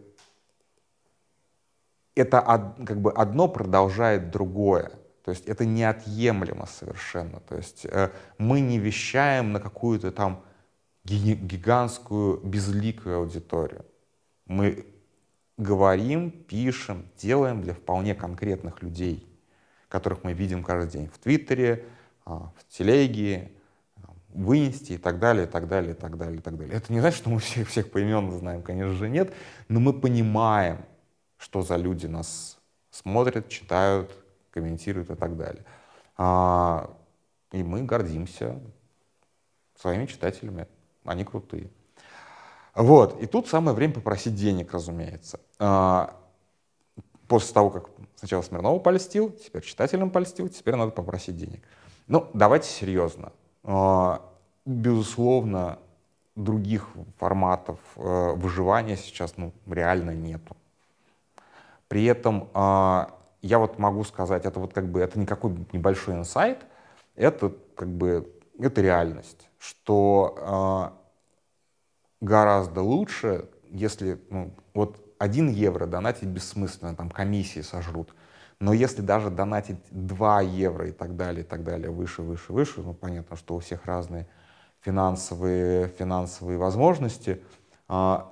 это 2.15 2.41
как 2.85 2.99
бы 2.99 3.13
одно 3.13 3.47
продолжает 3.47 4.29
другое. 4.29 4.91
То 5.23 5.31
есть 5.31 5.45
это 5.45 5.65
неотъемлемо 5.65 6.65
совершенно. 6.65 7.39
То 7.39 7.55
есть 7.55 7.85
э, 7.85 8.11
мы 8.37 8.59
не 8.59 8.77
вещаем 8.77 9.53
на 9.53 9.61
какую-то 9.61 10.11
там 10.11 10.43
гигантскую 11.05 12.41
безликую 12.43 13.19
аудиторию. 13.19 13.85
Мы 14.47 14.85
говорим, 15.57 16.29
пишем, 16.29 17.05
делаем 17.17 17.61
для 17.61 17.73
вполне 17.73 18.15
конкретных 18.15 18.83
людей, 18.83 19.25
которых 19.87 20.25
мы 20.25 20.33
видим 20.33 20.61
каждый 20.61 20.91
день 20.91 21.07
в 21.07 21.17
Твиттере, 21.19 21.85
а, 22.25 22.51
в 22.57 22.67
Телеге, 22.67 23.54
вынести 24.35 24.93
и 24.93 24.97
так 24.97 25.19
далее, 25.19 25.45
и 25.45 25.47
так 25.47 25.67
далее, 25.67 25.91
и 25.91 25.95
так 25.95 26.17
далее, 26.17 26.37
и 26.37 26.41
так 26.41 26.57
далее. 26.57 26.75
Это 26.75 26.91
не 26.91 26.99
значит, 26.99 27.17
что 27.17 27.29
мы 27.29 27.39
всех, 27.39 27.67
всех 27.69 27.91
поименно 27.91 28.31
знаем, 28.37 28.61
конечно 28.61 28.93
же, 28.93 29.09
нет, 29.09 29.33
но 29.69 29.79
мы 29.79 29.93
понимаем, 29.93 30.85
что 31.37 31.61
за 31.61 31.75
люди 31.77 32.05
нас 32.05 32.57
смотрят, 32.91 33.49
читают, 33.49 34.11
комментируют 34.51 35.09
и 35.09 35.15
так 35.15 35.37
далее. 35.37 35.65
А, 36.17 36.95
и 37.51 37.63
мы 37.63 37.83
гордимся 37.83 38.59
своими 39.79 40.05
читателями, 40.05 40.67
они 41.03 41.23
крутые. 41.23 41.69
Вот, 42.73 43.21
и 43.21 43.25
тут 43.25 43.47
самое 43.47 43.75
время 43.75 43.93
попросить 43.93 44.35
денег, 44.35 44.73
разумеется. 44.73 45.39
А, 45.59 46.13
после 47.27 47.53
того, 47.53 47.69
как 47.69 47.89
сначала 48.15 48.41
Смирнова 48.41 48.79
польстил, 48.79 49.31
теперь 49.31 49.63
читателям 49.63 50.09
польстил, 50.09 50.49
теперь 50.49 50.75
надо 50.75 50.91
попросить 50.91 51.37
денег. 51.37 51.63
Ну, 52.07 52.29
давайте 52.33 52.69
серьезно. 52.69 53.31
А, 53.65 54.21
безусловно, 54.65 55.79
других 56.35 56.87
форматов 57.17 57.79
э, 57.95 58.33
выживания 58.35 58.95
сейчас 58.95 59.37
ну, 59.37 59.53
реально 59.65 60.11
нету. 60.11 60.55
При 61.87 62.05
этом 62.05 62.49
а, 62.53 63.13
я 63.41 63.59
вот 63.59 63.79
могу 63.79 64.03
сказать, 64.03 64.45
это 64.45 64.59
вот 64.59 64.73
как 64.73 64.87
бы 64.87 64.99
это 64.99 65.19
не 65.19 65.25
какой 65.25 65.55
небольшой 65.71 66.15
инсайт, 66.15 66.65
это 67.15 67.53
как 67.75 67.89
бы 67.89 68.31
это 68.59 68.81
реальность, 68.81 69.49
что 69.57 70.35
а, 70.39 70.93
гораздо 72.21 72.81
лучше, 72.81 73.49
если 73.69 74.19
ну, 74.29 74.51
вот 74.73 74.99
один 75.17 75.49
евро 75.49 75.85
донатить 75.85 76.27
бессмысленно, 76.29 76.95
там 76.95 77.09
комиссии 77.09 77.61
сожрут. 77.61 78.13
Но 78.59 78.73
если 78.73 79.01
даже 79.01 79.29
донатить 79.29 79.79
2 79.91 80.41
евро 80.41 80.87
и 80.87 80.91
так 80.91 81.15
далее, 81.15 81.43
и 81.43 81.47
так 81.47 81.63
далее, 81.63 81.89
выше, 81.89 82.21
выше, 82.21 82.53
выше, 82.53 82.81
ну, 82.81 82.93
понятно, 82.93 83.35
что 83.35 83.55
у 83.55 83.59
всех 83.59 83.85
разные 83.85 84.27
финансовые, 84.81 85.89
финансовые 85.89 86.57
возможности, 86.57 87.41
а, 87.87 88.31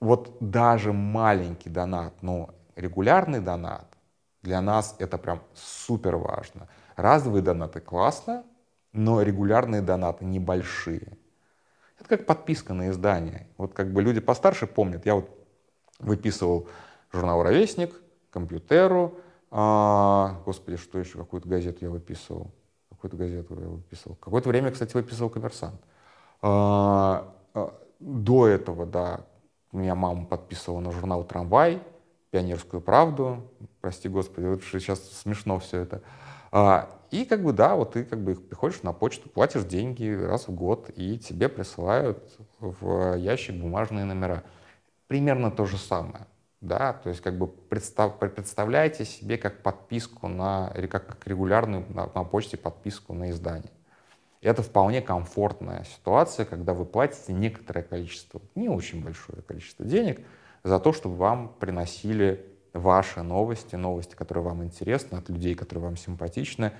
вот 0.00 0.36
даже 0.40 0.92
маленький 0.92 1.70
донат, 1.70 2.14
но 2.22 2.50
регулярный 2.74 3.40
донат, 3.40 3.86
для 4.42 4.60
нас 4.60 4.96
это 4.98 5.18
прям 5.18 5.42
супер 5.54 6.16
важно. 6.16 6.68
Разовые 6.96 7.42
донаты 7.42 7.80
классно, 7.80 8.44
но 8.92 9.22
регулярные 9.22 9.82
донаты 9.82 10.24
небольшие. 10.24 11.18
Это 11.98 12.08
как 12.08 12.26
подписка 12.26 12.72
на 12.72 12.88
издание. 12.88 13.46
Вот 13.58 13.74
как 13.74 13.92
бы 13.92 14.02
люди 14.02 14.20
постарше 14.20 14.66
помнят, 14.66 15.04
я 15.04 15.14
вот 15.14 15.28
выписывал 15.98 16.68
журнал 17.12 17.42
«Ровесник», 17.42 17.94
«Компьютеру», 18.30 19.20
а, 19.50 20.40
господи, 20.44 20.76
что 20.76 20.98
еще, 20.98 21.18
какую-то 21.18 21.48
газету 21.48 21.78
я 21.80 21.90
выписывал. 21.90 22.52
Какую-то 22.90 23.16
газету 23.16 23.60
я 23.60 23.68
выписывал. 23.68 24.16
Какое-то 24.16 24.48
время, 24.48 24.70
кстати, 24.70 24.94
выписывал 24.94 25.30
«Коммерсант». 25.30 25.80
А, 26.42 27.34
а, 27.54 27.74
до 27.98 28.46
этого, 28.46 28.86
да, 28.86 29.26
меня 29.72 29.94
мама 29.94 30.26
подписывала 30.26 30.80
на 30.80 30.92
журнал 30.92 31.24
«Трамвай», 31.24 31.82
«Пионерскую 32.30 32.80
правду», 32.80 33.42
прости 33.80 34.08
господи, 34.08 34.46
вот 34.46 34.62
сейчас 34.62 35.00
смешно 35.10 35.58
все 35.58 35.80
это. 35.80 36.02
А, 36.52 36.88
и 37.10 37.24
как 37.24 37.42
бы, 37.42 37.52
да, 37.52 37.74
вот 37.74 37.94
ты 37.94 38.04
как 38.04 38.22
бы 38.22 38.36
приходишь 38.36 38.82
на 38.84 38.92
почту, 38.92 39.28
платишь 39.28 39.64
деньги 39.64 40.12
раз 40.12 40.46
в 40.46 40.54
год, 40.54 40.90
и 40.94 41.18
тебе 41.18 41.48
присылают 41.48 42.38
в 42.60 43.16
ящик 43.16 43.56
бумажные 43.56 44.04
номера. 44.04 44.44
Примерно 45.08 45.50
то 45.50 45.66
же 45.66 45.76
самое 45.76 46.26
да, 46.60 46.92
то 46.92 47.08
есть 47.08 47.20
как 47.22 47.38
бы 47.38 47.46
представ, 47.46 48.18
представляете 48.18 49.04
себе 49.04 49.38
как 49.38 49.62
подписку 49.62 50.28
на, 50.28 50.72
или 50.76 50.86
как, 50.86 51.26
регулярную 51.26 51.86
на, 51.88 52.10
на 52.14 52.24
почте 52.24 52.56
подписку 52.56 53.14
на 53.14 53.30
издание. 53.30 53.72
Это 54.42 54.62
вполне 54.62 55.02
комфортная 55.02 55.84
ситуация, 55.84 56.46
когда 56.46 56.72
вы 56.72 56.84
платите 56.84 57.32
некоторое 57.32 57.82
количество, 57.82 58.40
не 58.54 58.68
очень 58.68 59.02
большое 59.02 59.42
количество 59.42 59.84
денег 59.84 60.20
за 60.64 60.78
то, 60.78 60.92
чтобы 60.92 61.16
вам 61.16 61.54
приносили 61.58 62.46
ваши 62.72 63.22
новости, 63.22 63.76
новости, 63.76 64.14
которые 64.14 64.44
вам 64.44 64.62
интересны, 64.64 65.16
от 65.16 65.28
людей, 65.28 65.54
которые 65.54 65.84
вам 65.84 65.96
симпатичны, 65.96 66.72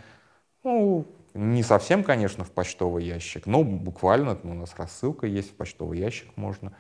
ну, 0.63 1.07
не 1.35 1.63
совсем, 1.63 2.05
конечно, 2.05 2.45
в 2.45 2.51
почтовый 2.51 3.05
ящик, 3.05 3.47
но 3.47 3.63
буквально 3.65 4.39
у 4.43 4.55
нас 4.55 4.75
рассылка 4.77 5.27
есть, 5.27 5.53
в 5.53 5.55
почтовый 5.55 5.99
ящик 5.99 6.37
можно, 6.37 6.73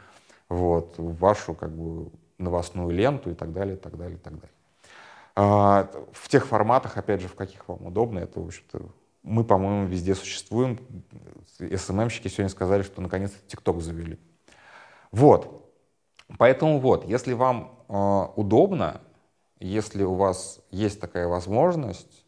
вот, 0.49 0.95
вашу 0.99 1.55
как 1.55 1.73
бы 1.73 2.11
новостную 2.41 2.91
ленту 2.91 3.31
и 3.31 3.35
так 3.35 3.53
далее, 3.53 3.77
и 3.77 3.79
так 3.79 3.97
далее, 3.97 4.17
и 4.17 4.21
так 4.21 4.35
далее. 4.35 4.55
А, 5.37 5.91
в 6.13 6.29
тех 6.29 6.47
форматах, 6.47 6.97
опять 6.97 7.21
же, 7.21 7.29
в 7.29 7.35
каких 7.35 7.69
вам 7.69 7.87
удобно, 7.87 8.19
это, 8.19 8.41
в 8.41 8.47
общем-то, 8.47 8.91
мы, 9.23 9.45
по-моему, 9.45 9.87
везде 9.87 10.15
существуем. 10.15 10.79
СММщики 11.59 12.29
сегодня 12.29 12.49
сказали, 12.49 12.83
что 12.83 13.01
наконец-то 13.01 13.39
ТикТок 13.47 13.81
завели. 13.81 14.19
Вот. 15.13 15.73
Поэтому 16.39 16.79
вот, 16.79 17.05
если 17.05 17.33
вам 17.33 17.85
э, 17.89 18.27
удобно, 18.37 19.01
если 19.59 20.05
у 20.05 20.15
вас 20.15 20.61
есть 20.71 21.01
такая 21.01 21.27
возможность, 21.27 22.25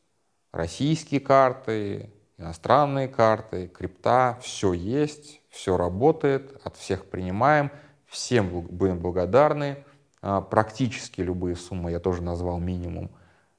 российские 0.53 1.20
карты, 1.20 2.11
иностранные 2.37 3.09
карты, 3.09 3.68
крипта, 3.68 4.38
все 4.42 4.72
есть, 4.72 5.40
все 5.48 5.77
работает, 5.77 6.61
от 6.64 6.77
всех 6.77 7.07
принимаем, 7.07 7.70
всем 8.07 8.48
будем 8.48 8.98
благодарны. 8.98 9.85
А, 10.23 10.41
практически 10.41 11.21
любые 11.21 11.57
суммы, 11.57 11.91
я 11.91 11.99
тоже 11.99 12.23
назвал 12.23 12.59
минимум. 12.61 13.11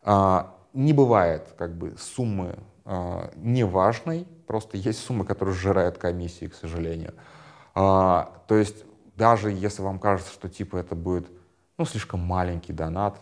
А, 0.02 0.56
не 0.73 0.93
бывает 0.93 1.54
как 1.58 1.78
бы 1.78 1.95
суммы 1.97 2.58
а, 2.86 3.32
неважной, 3.36 4.26
просто 4.47 4.78
есть 4.78 4.99
суммы, 4.99 5.26
которые 5.26 5.54
сжирают 5.54 5.97
комиссии, 5.97 6.47
к 6.47 6.56
сожалению. 6.56 7.13
То 7.76 8.32
есть 8.49 8.86
даже 9.15 9.49
если 9.49 9.82
вам 9.82 9.97
кажется, 9.97 10.32
что 10.32 10.47
типа 10.47 10.78
это 10.78 10.93
будет 10.93 11.28
ну, 11.78 11.86
слишком 11.86 12.19
маленький 12.19 12.71
донат, 12.71 13.19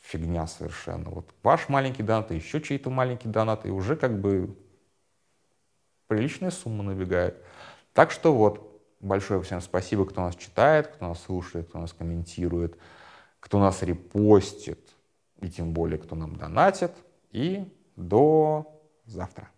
фигня 0.00 0.46
совершенно. 0.46 1.10
Вот 1.10 1.30
ваш 1.42 1.68
маленький 1.68 2.04
донат 2.04 2.30
и 2.30 2.36
еще 2.36 2.60
чей-то 2.60 2.88
маленький 2.90 3.28
донат, 3.28 3.66
и 3.66 3.70
уже 3.70 3.96
как 3.96 4.20
бы 4.20 4.56
приличная 6.06 6.52
сумма 6.52 6.84
набегает. 6.84 7.42
Так 7.94 8.12
что 8.12 8.32
вот, 8.32 8.73
Большое 9.04 9.42
всем 9.42 9.60
спасибо, 9.60 10.06
кто 10.06 10.22
нас 10.22 10.34
читает, 10.34 10.86
кто 10.86 11.08
нас 11.08 11.22
слушает, 11.22 11.68
кто 11.68 11.78
нас 11.78 11.92
комментирует, 11.92 12.78
кто 13.38 13.60
нас 13.60 13.82
репостит, 13.82 14.80
и 15.42 15.50
тем 15.50 15.74
более, 15.74 15.98
кто 15.98 16.16
нам 16.16 16.36
донатит. 16.36 16.90
И 17.30 17.70
до 17.96 18.80
завтра. 19.04 19.50